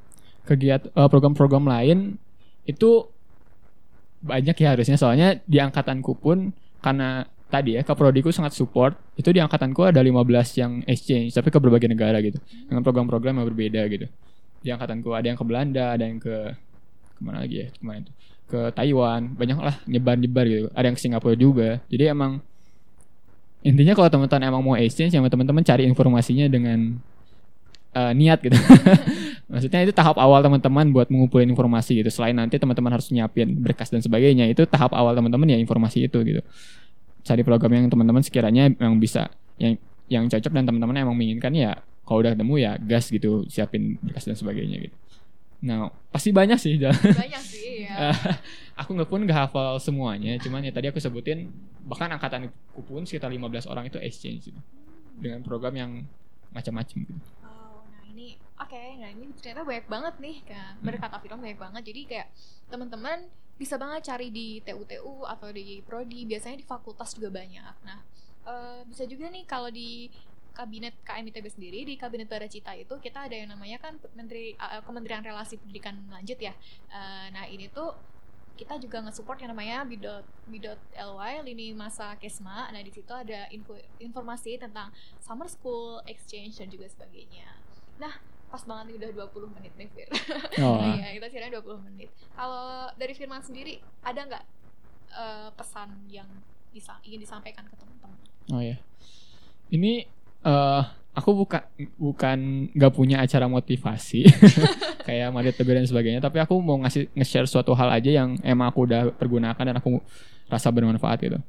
kegiatan 0.43 0.91
uh, 0.99 1.07
program-program 1.07 1.65
lain 1.67 2.19
itu 2.67 3.07
banyak 4.23 4.55
ya 4.59 4.75
harusnya. 4.75 4.99
Soalnya 4.99 5.39
di 5.47 5.59
angkatanku 5.59 6.15
pun 6.19 6.55
karena 6.83 7.27
tadi 7.51 7.79
ya 7.79 7.83
Kaprodiku 7.87 8.33
sangat 8.35 8.57
support 8.57 8.97
itu 9.19 9.29
di 9.31 9.39
angkatanku 9.43 9.87
ada 9.87 10.01
15 10.01 10.63
yang 10.63 10.73
exchange 10.87 11.35
tapi 11.35 11.51
ke 11.51 11.59
berbagai 11.59 11.91
negara 11.91 12.19
gitu. 12.23 12.39
Dengan 12.67 12.83
program-program 12.87 13.43
yang 13.43 13.47
berbeda 13.51 13.83
gitu. 13.91 14.07
Di 14.63 14.71
angkatanku 14.71 15.11
ada 15.15 15.27
yang 15.27 15.39
ke 15.39 15.45
Belanda 15.47 15.95
ada 15.95 16.05
yang 16.07 16.23
ke 16.23 16.55
ke 17.13 17.21
mana 17.23 17.43
lagi 17.43 17.67
ya 17.67 17.69
ke 17.71 17.83
mana 17.83 17.99
itu 18.03 18.13
ke 18.47 18.61
Taiwan 18.77 19.33
banyak 19.35 19.59
lah 19.59 19.77
nyebar-nyebar 19.91 20.45
gitu. 20.47 20.67
Ada 20.75 20.85
yang 20.91 20.97
ke 20.99 21.03
Singapura 21.03 21.35
juga. 21.35 21.71
Jadi 21.91 22.05
emang 22.11 22.43
intinya 23.63 23.95
kalau 23.95 24.11
teman-teman 24.11 24.43
emang 24.51 24.63
mau 24.63 24.75
exchange 24.79 25.15
yang 25.15 25.23
teman-teman 25.27 25.63
cari 25.63 25.87
informasinya 25.87 26.47
dengan 26.51 26.99
uh, 27.95 28.13
niat 28.13 28.39
gitu 28.43 28.59
Maksudnya 29.53 29.85
itu 29.85 29.93
tahap 29.93 30.17
awal 30.17 30.41
teman-teman 30.41 30.97
buat 30.97 31.13
mengumpulin 31.13 31.53
informasi 31.53 32.01
gitu. 32.01 32.09
Selain 32.09 32.33
nanti 32.33 32.57
teman-teman 32.57 32.97
harus 32.97 33.13
nyiapin 33.13 33.53
berkas 33.61 33.93
dan 33.93 34.01
sebagainya, 34.01 34.49
itu 34.49 34.65
tahap 34.65 34.97
awal 34.97 35.13
teman-teman 35.13 35.45
ya 35.45 35.61
informasi 35.61 36.09
itu 36.09 36.25
gitu. 36.25 36.41
Cari 37.21 37.45
program 37.45 37.69
yang 37.77 37.93
teman-teman 37.93 38.25
sekiranya 38.25 38.73
yang 38.73 38.97
bisa 38.97 39.29
yang 39.61 39.77
yang 40.09 40.25
cocok 40.25 40.57
dan 40.57 40.65
teman-teman 40.65 41.05
emang 41.05 41.17
menginginkan 41.21 41.53
ya 41.53 41.77
kalau 42.09 42.25
udah 42.25 42.33
ketemu 42.33 42.55
ya 42.65 42.73
gas 42.81 43.13
gitu, 43.13 43.45
siapin 43.53 44.01
berkas 44.01 44.25
dan 44.25 44.41
sebagainya 44.41 44.89
gitu. 44.89 44.97
Nah, 45.63 45.95
pasti 46.11 46.35
banyak 46.35 46.59
sih. 46.59 46.75
Banyak 46.77 47.43
sih 47.43 47.87
ya. 47.87 48.11
aku 48.81 48.99
nggak 48.99 49.09
pun 49.09 49.23
nggak 49.23 49.39
hafal 49.47 49.79
semuanya, 49.79 50.35
cuman 50.43 50.65
ya 50.67 50.73
tadi 50.75 50.91
aku 50.91 50.99
sebutin 50.99 51.49
bahkan 51.87 52.11
angkatanku 52.11 52.81
pun 52.83 53.07
sekitar 53.07 53.31
15 53.31 53.71
orang 53.71 53.87
itu 53.87 53.99
exchange 54.03 54.51
gitu. 54.51 54.61
Dengan 55.23 55.45
program 55.45 55.75
yang 55.79 56.03
macam-macam 56.51 57.07
gitu 57.07 57.15
Oke, 58.63 58.79
okay, 58.79 58.95
nah 58.95 59.11
ini 59.11 59.27
ternyata 59.37 59.67
banyak 59.67 59.87
banget 59.91 60.15
nih 60.23 60.37
kan. 60.47 60.73
Hmm. 60.79 60.87
Berkata 60.87 61.19
film 61.19 61.43
banyak 61.43 61.59
banget. 61.59 61.83
Jadi 61.93 62.01
kayak 62.07 62.29
teman-teman 62.71 63.27
bisa 63.59 63.75
banget 63.75 64.07
cari 64.07 64.31
di 64.31 64.63
TU-TU 64.63 65.27
atau 65.27 65.51
di 65.51 65.83
prodi, 65.83 66.23
biasanya 66.25 66.63
di 66.63 66.67
fakultas 66.67 67.13
juga 67.19 67.43
banyak. 67.43 67.75
Nah, 67.83 67.99
uh, 68.47 68.81
bisa 68.87 69.03
juga 69.05 69.29
nih 69.35 69.45
kalau 69.51 69.67
di 69.67 70.07
kabinet 70.53 70.95
KMITB 71.03 71.47
sendiri 71.49 71.81
di 71.89 71.97
kabinet 71.97 72.29
Cita 72.49 72.77
itu 72.77 72.95
kita 73.01 73.27
ada 73.27 73.35
yang 73.35 73.49
namanya 73.51 73.81
kan 73.81 73.97
Menteri 74.13 74.53
uh, 74.57 74.85
Kementerian 74.85 75.25
Relasi 75.25 75.57
Pendidikan 75.59 75.97
Lanjut 76.13 76.39
ya. 76.39 76.53
Uh, 76.93 77.33
nah 77.33 77.49
ini 77.49 77.73
tuh 77.73 77.97
kita 78.53 78.77
juga 78.79 79.01
nge-support 79.03 79.41
yang 79.41 79.51
namanya 79.57 79.83
b.ly 79.89 81.35
lini 81.43 81.73
masa 81.73 82.15
kesma. 82.21 82.69
Nah 82.71 82.81
di 82.85 82.93
situ 82.93 83.11
ada 83.11 83.49
info 83.49 83.75
informasi 83.99 84.61
tentang 84.61 84.93
summer 85.19 85.49
school, 85.49 86.05
exchange 86.05 86.61
dan 86.61 86.69
juga 86.69 86.87
sebagainya. 86.87 87.49
Nah 87.99 88.13
pas 88.53 88.63
banget 88.69 88.93
nih 88.93 88.97
udah 89.01 89.11
20 89.33 89.55
menit 89.57 89.73
nih 89.81 89.89
Fir. 89.97 90.09
Oh. 90.61 90.77
Iya, 91.01 91.17
kita 91.17 91.27
kira 91.33 91.49
20 91.49 91.89
menit. 91.89 92.13
Kalau 92.37 92.93
dari 93.01 93.17
Firman 93.17 93.41
sendiri 93.41 93.81
ada 94.05 94.21
nggak 94.29 94.45
uh, 95.17 95.49
pesan 95.57 96.05
yang 96.13 96.29
bisa 96.73 97.01
ingin 97.09 97.25
disampaikan 97.25 97.65
ke 97.65 97.75
teman-teman? 97.81 98.21
Oh 98.53 98.61
ya. 98.61 98.77
Ini 99.73 100.05
uh, 100.47 100.83
aku 101.13 101.45
bukan 101.45 101.63
bukan 102.01 102.39
nggak 102.73 102.93
punya 102.93 103.21
acara 103.21 103.45
motivasi 103.45 104.25
kayak 105.07 105.29
Madet 105.35 105.55
Teguh 105.61 105.77
dan 105.77 105.85
sebagainya 105.85 106.25
tapi 106.25 106.41
aku 106.41 106.57
mau 106.63 106.81
ngasih 106.81 107.13
nge-share 107.13 107.49
suatu 107.49 107.77
hal 107.77 107.93
aja 107.93 108.11
yang 108.23 108.41
emang 108.41 108.73
aku 108.73 108.89
udah 108.89 109.13
pergunakan 109.13 109.61
dan 109.61 109.77
aku 109.77 110.01
rasa 110.49 110.69
bermanfaat 110.69 111.19
gitu. 111.25 111.41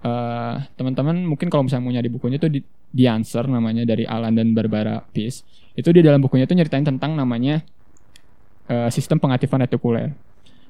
Uh, 0.00 0.56
teman-teman 0.80 1.12
mungkin 1.28 1.52
kalau 1.52 1.68
misalnya 1.68 1.84
mau 1.84 1.92
nyari 1.92 2.08
bukunya 2.08 2.40
itu 2.40 2.48
di, 2.48 2.64
di 2.88 3.04
Answer 3.04 3.44
namanya 3.44 3.84
dari 3.84 4.08
Alan 4.08 4.32
dan 4.32 4.56
Barbara 4.56 5.04
Peace. 5.12 5.44
Itu 5.76 5.92
di 5.92 6.00
dalam 6.00 6.24
bukunya 6.24 6.48
itu 6.48 6.56
nyeritain 6.56 6.88
tentang 6.88 7.12
namanya 7.20 7.60
uh, 8.72 8.88
sistem 8.88 9.20
pengaktifan 9.20 9.60
retikuler. 9.60 10.16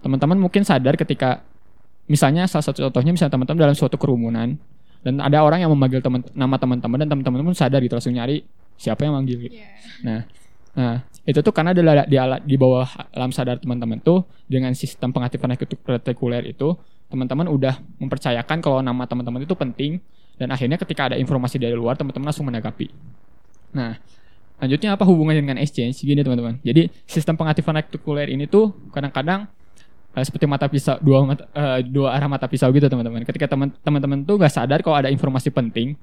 Teman-teman 0.02 0.34
mungkin 0.34 0.66
sadar 0.66 0.98
ketika 0.98 1.46
misalnya 2.10 2.50
salah 2.50 2.66
satu 2.66 2.90
contohnya 2.90 3.14
misalnya 3.14 3.38
teman-teman 3.38 3.70
dalam 3.70 3.76
suatu 3.78 3.94
kerumunan 3.94 4.58
dan 5.00 5.20
ada 5.20 5.40
orang 5.40 5.64
yang 5.64 5.72
memanggil 5.72 6.04
teman 6.04 6.20
nama 6.36 6.56
teman-teman 6.60 6.98
dan 7.00 7.08
teman-teman 7.08 7.52
pun 7.52 7.56
sadar 7.56 7.80
gitu 7.80 7.96
langsung 7.96 8.12
nyari 8.12 8.44
siapa 8.76 9.04
yang 9.04 9.16
manggil 9.16 9.36
gitu. 9.48 9.56
Yeah. 9.56 9.72
Nah, 10.04 10.20
nah 10.76 10.96
itu 11.24 11.40
tuh 11.40 11.52
karena 11.52 11.76
adalah 11.76 12.04
di 12.08 12.16
alat 12.16 12.40
di 12.44 12.56
bawah 12.56 12.88
alam 13.12 13.32
sadar 13.32 13.60
teman-teman 13.60 14.00
tuh 14.00 14.24
dengan 14.48 14.72
sistem 14.72 15.12
pengaktifan 15.12 15.56
retikuler 15.84 16.48
itu 16.48 16.76
teman-teman 17.10 17.50
udah 17.50 17.76
mempercayakan 18.00 18.58
kalau 18.62 18.80
nama 18.80 19.04
teman-teman 19.04 19.44
itu 19.44 19.52
penting 19.56 20.00
dan 20.40 20.48
akhirnya 20.52 20.80
ketika 20.80 21.12
ada 21.12 21.16
informasi 21.20 21.60
dari 21.60 21.76
luar 21.76 21.96
teman-teman 22.00 22.32
langsung 22.32 22.48
menanggapi. 22.48 22.88
Nah, 23.76 24.00
lanjutnya 24.56 24.96
apa 24.96 25.04
hubungannya 25.04 25.44
dengan 25.44 25.58
exchange? 25.60 26.00
Gini 26.00 26.24
teman-teman. 26.24 26.56
Jadi 26.64 26.88
sistem 27.04 27.36
pengaktifan 27.36 27.76
retikuler 27.76 28.32
ini 28.32 28.48
tuh 28.48 28.72
kadang-kadang 28.88 29.48
uh, 30.14 30.24
seperti 30.24 30.44
mata 30.46 30.66
pisau 30.66 30.98
dua 30.98 31.22
mata, 31.26 31.44
uh, 31.54 31.78
dua 31.84 32.14
arah 32.14 32.28
mata 32.30 32.46
pisau 32.50 32.70
gitu 32.74 32.86
teman-teman. 32.86 33.22
Ketika 33.22 33.46
teman-teman 33.82 34.18
tuh 34.26 34.36
gak 34.40 34.52
sadar 34.52 34.78
kalau 34.82 34.96
ada 34.98 35.10
informasi 35.10 35.50
penting 35.50 35.94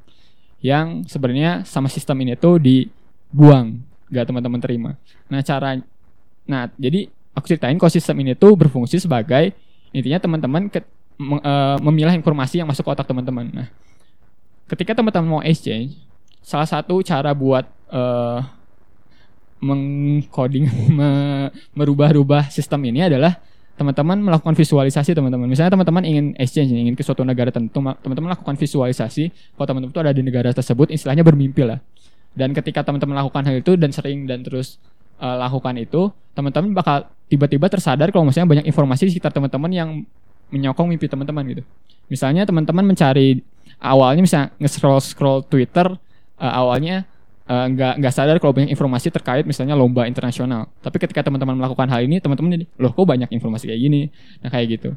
yang 0.63 1.05
sebenarnya 1.05 1.61
sama 1.67 1.91
sistem 1.91 2.17
ini 2.25 2.33
tuh 2.33 2.57
dibuang, 2.57 3.81
gak 4.09 4.25
teman-teman 4.31 4.59
terima. 4.61 4.91
Nah 5.29 5.41
cara, 5.43 5.77
nah 6.47 6.71
jadi 6.79 7.11
aku 7.35 7.45
ceritain 7.45 7.77
kalau 7.77 7.91
sistem 7.93 8.17
ini 8.23 8.33
tuh 8.33 8.57
berfungsi 8.57 8.97
sebagai 8.97 9.53
intinya 9.93 10.17
teman-teman 10.17 10.67
ke, 10.71 10.81
uh, 10.81 11.77
memilah 11.83 12.15
informasi 12.17 12.63
yang 12.63 12.67
masuk 12.67 12.87
ke 12.87 12.91
otak 12.97 13.07
teman-teman. 13.07 13.47
Nah 13.53 13.67
ketika 14.67 14.97
teman-teman 14.97 15.27
mau 15.39 15.41
exchange, 15.43 15.95
salah 16.41 16.67
satu 16.67 16.99
cara 17.03 17.31
buat 17.35 17.67
uh, 17.91 18.39
mengcoding 19.57 20.69
merubah-rubah 21.77 22.53
sistem 22.53 22.85
ini 22.85 23.05
adalah 23.05 23.41
teman-teman 23.77 24.17
melakukan 24.17 24.57
visualisasi 24.57 25.13
teman-teman. 25.13 25.45
Misalnya 25.45 25.77
teman-teman 25.77 26.01
ingin 26.01 26.25
exchange, 26.41 26.73
ingin 26.73 26.97
ke 26.97 27.05
suatu 27.05 27.21
negara 27.21 27.53
tertentu, 27.53 27.77
teman-teman 27.77 28.33
lakukan 28.33 28.57
visualisasi. 28.57 29.29
Kalau 29.53 29.67
teman-teman 29.69 29.93
itu 29.93 30.01
ada 30.01 30.11
di 30.11 30.21
negara 30.25 30.49
tersebut, 30.49 30.89
istilahnya 30.89 31.21
bermimpi 31.21 31.61
lah. 31.61 31.77
Dan 32.33 32.57
ketika 32.57 32.81
teman-teman 32.81 33.21
melakukan 33.21 33.45
hal 33.45 33.61
itu 33.61 33.77
dan 33.77 33.93
sering 33.93 34.25
dan 34.25 34.41
terus 34.41 34.81
uh, 35.21 35.37
lakukan 35.37 35.77
itu, 35.77 36.09
teman-teman 36.33 36.73
bakal 36.73 37.05
tiba-tiba 37.29 37.69
tersadar 37.69 38.09
kalau 38.09 38.25
misalnya 38.25 38.49
banyak 38.57 38.65
informasi 38.65 39.09
di 39.09 39.11
sekitar 39.13 39.29
teman-teman 39.29 39.69
yang 39.69 39.89
menyokong 40.49 40.89
mimpi 40.89 41.05
teman-teman 41.05 41.45
gitu. 41.53 41.63
Misalnya 42.09 42.49
teman-teman 42.49 42.81
mencari 42.81 43.45
awalnya 43.77 44.21
misalnya 44.25 44.47
nge-scroll 44.57 45.01
scroll 45.01 45.39
Twitter 45.45 45.85
uh, 46.41 46.53
awalnya 46.53 47.05
nggak 47.47 47.93
uh, 47.95 47.97
nggak 48.03 48.13
sadar 48.13 48.35
kalau 48.43 48.51
banyak 48.51 48.71
informasi 48.75 49.07
terkait 49.07 49.47
misalnya 49.47 49.73
lomba 49.73 50.03
internasional. 50.03 50.67
Tapi 50.83 50.99
ketika 50.99 51.23
teman-teman 51.23 51.55
melakukan 51.55 51.87
hal 51.87 52.03
ini, 52.03 52.19
teman-teman 52.19 52.59
jadi, 52.59 52.65
loh 52.75 52.91
kok 52.91 53.07
banyak 53.07 53.31
informasi 53.31 53.71
kayak 53.71 53.81
gini, 53.81 54.01
nah 54.43 54.51
kayak 54.51 54.67
gitu. 54.79 54.89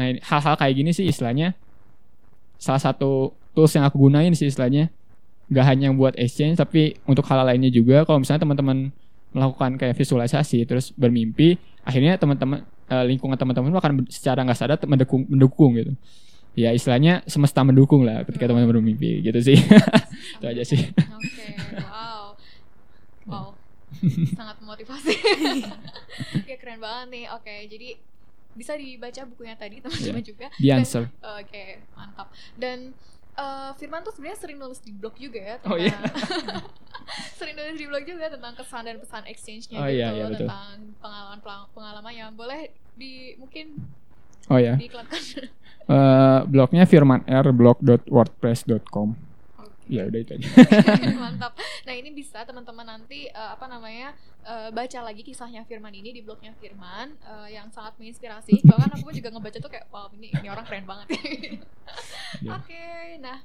Nah 0.00 0.16
hal-hal 0.16 0.54
kayak 0.56 0.74
gini 0.74 0.90
sih 0.96 1.04
istilahnya 1.04 1.52
salah 2.56 2.80
satu 2.80 3.36
tools 3.52 3.72
yang 3.76 3.84
aku 3.86 4.08
gunain 4.08 4.32
sih 4.34 4.48
istilahnya 4.48 4.90
nggak 5.48 5.64
hanya 5.64 5.88
buat 5.96 6.14
exchange 6.20 6.60
tapi 6.60 6.96
untuk 7.08 7.24
hal 7.24 7.40
lainnya 7.44 7.72
juga 7.72 8.04
kalau 8.04 8.20
misalnya 8.20 8.44
teman-teman 8.44 8.92
melakukan 9.32 9.80
kayak 9.80 9.96
visualisasi 9.96 10.68
terus 10.68 10.92
bermimpi 10.92 11.56
akhirnya 11.84 12.20
teman-teman 12.20 12.68
uh, 12.92 13.04
lingkungan 13.04 13.36
teman-teman 13.36 13.72
akan 13.80 13.92
secara 14.12 14.44
nggak 14.44 14.58
sadar 14.58 14.76
mendukung 14.84 15.24
mendukung 15.24 15.72
gitu 15.76 15.92
ya 16.58 16.74
istilahnya 16.74 17.22
semesta 17.30 17.62
mendukung 17.62 18.02
lah 18.02 18.26
ketika 18.26 18.50
teman-teman 18.50 18.82
bermimpi 18.82 19.22
gitu 19.22 19.38
sih. 19.38 19.54
Itu 20.42 20.46
aja 20.50 20.62
sih. 20.66 20.90
Oke 20.90 21.22
okay, 21.22 21.50
wow. 21.86 22.34
Wow. 23.30 23.48
Sangat 24.34 24.58
memotivasi. 24.58 25.14
Ya 26.50 26.58
keren 26.58 26.82
banget 26.82 27.06
nih. 27.14 27.24
Oke 27.30 27.46
okay, 27.46 27.60
jadi 27.70 27.88
bisa 28.58 28.74
dibaca 28.74 29.22
bukunya 29.30 29.54
tadi 29.54 29.78
teman-teman 29.78 30.18
yeah. 30.18 30.26
juga. 30.26 30.46
The 30.58 30.70
answer. 30.74 31.04
oke 31.22 31.46
okay, 31.46 31.78
mantap. 31.94 32.34
Dan 32.58 32.90
uh, 33.38 33.70
Firman 33.78 34.02
tuh 34.02 34.10
sebenarnya 34.10 34.38
sering 34.42 34.58
nulis 34.58 34.82
di 34.82 34.90
blog 34.90 35.14
juga 35.14 35.38
ya 35.38 35.54
tentang 35.62 35.78
oh, 35.78 35.78
iya. 35.78 35.98
sering 37.38 37.54
nulis 37.54 37.78
di 37.78 37.86
blog 37.86 38.02
juga 38.02 38.26
tentang 38.34 38.52
kesan 38.58 38.82
dan 38.82 38.96
pesan 38.98 39.24
exchange-nya 39.30 39.78
oh, 39.78 39.86
gitu 39.86 39.94
iya, 39.94 40.08
iya, 40.10 40.26
tentang 40.34 40.74
pengalaman 40.98 41.38
pengalaman 41.70 42.12
yang 42.12 42.30
boleh 42.34 42.74
di 42.98 43.38
mungkin 43.38 43.78
Oh 44.48 44.56
ya. 44.56 44.80
uh, 44.80 46.40
blognya 46.52 46.88
firmanrblog.wordpress.com. 46.88 49.08
Okay. 49.12 49.28
Ya 49.88 50.04
udah 50.04 50.20
itu 50.20 50.36
aja. 50.36 50.44
Mantap. 51.24 51.56
Nah 51.88 51.94
ini 51.96 52.12
bisa 52.12 52.44
teman-teman 52.44 52.84
nanti 52.84 53.24
uh, 53.32 53.56
apa 53.56 53.64
namanya 53.68 54.12
uh, 54.44 54.68
baca 54.72 55.00
lagi 55.00 55.22
kisahnya 55.24 55.64
Firman 55.64 55.94
ini 55.96 56.12
di 56.12 56.20
blognya 56.20 56.52
Firman 56.60 57.16
uh, 57.24 57.48
yang 57.48 57.72
sangat 57.72 57.96
menginspirasi. 57.96 58.60
Bahkan 58.64 59.00
aku 59.00 59.12
juga 59.16 59.30
ngebaca 59.32 59.56
tuh 59.60 59.70
kayak 59.72 59.88
wow 59.88 60.12
ini 60.12 60.28
ini 60.32 60.48
orang 60.52 60.64
keren 60.68 60.84
banget. 60.84 61.08
yeah. 62.44 62.56
Oke, 62.56 62.68
okay, 62.68 63.16
nah 63.20 63.40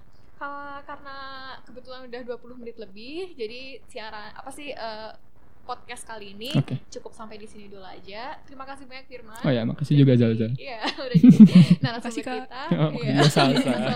karena 0.84 1.18
kebetulan 1.64 2.12
udah 2.12 2.36
20 2.36 2.60
menit 2.60 2.76
lebih, 2.76 3.32
jadi 3.40 3.80
siaran 3.88 4.36
apa 4.36 4.52
sih 4.52 4.76
uh, 4.76 5.16
podcast 5.64 6.04
kali 6.04 6.36
ini 6.36 6.52
okay. 6.52 6.76
cukup 6.92 7.16
sampai 7.16 7.40
di 7.40 7.48
sini 7.48 7.72
dulu 7.72 7.84
aja. 7.88 8.36
Terima 8.44 8.68
kasih 8.68 8.84
banyak 8.84 9.08
Firman. 9.08 9.40
Oh 9.40 9.52
ya, 9.52 9.64
makasih 9.64 9.96
juga 9.96 10.14
Zalza. 10.20 10.52
Iya, 10.60 10.80
udah 11.08 11.18
jadi 11.18 11.40
narasumber 11.84 12.24
kita. 12.44 12.64
Oh, 12.76 12.92
iya, 13.00 13.16
salsa. 13.32 13.72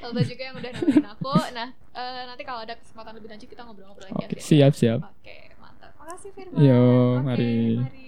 salsa. 0.00 0.22
juga 0.22 0.42
yang 0.42 0.56
udah 0.56 0.70
nemenin 0.70 1.06
aku. 1.10 1.34
Nah, 1.52 1.68
uh, 1.92 2.22
nanti 2.30 2.42
kalau 2.46 2.62
ada 2.62 2.74
kesempatan 2.78 3.12
lebih 3.18 3.28
lanjut 3.34 3.48
kita 3.50 3.62
ngobrol-ngobrol 3.66 4.06
lagi 4.06 4.16
okay, 4.30 4.38
ya. 4.38 4.42
Siap, 4.42 4.72
siap. 4.78 5.00
Oke, 5.02 5.26
okay, 5.26 5.40
mantap. 5.58 5.90
Makasih 5.98 6.30
Firman. 6.32 6.58
Yo, 6.62 6.78
okay, 6.78 7.26
mari. 7.26 7.54
mari. 7.82 8.05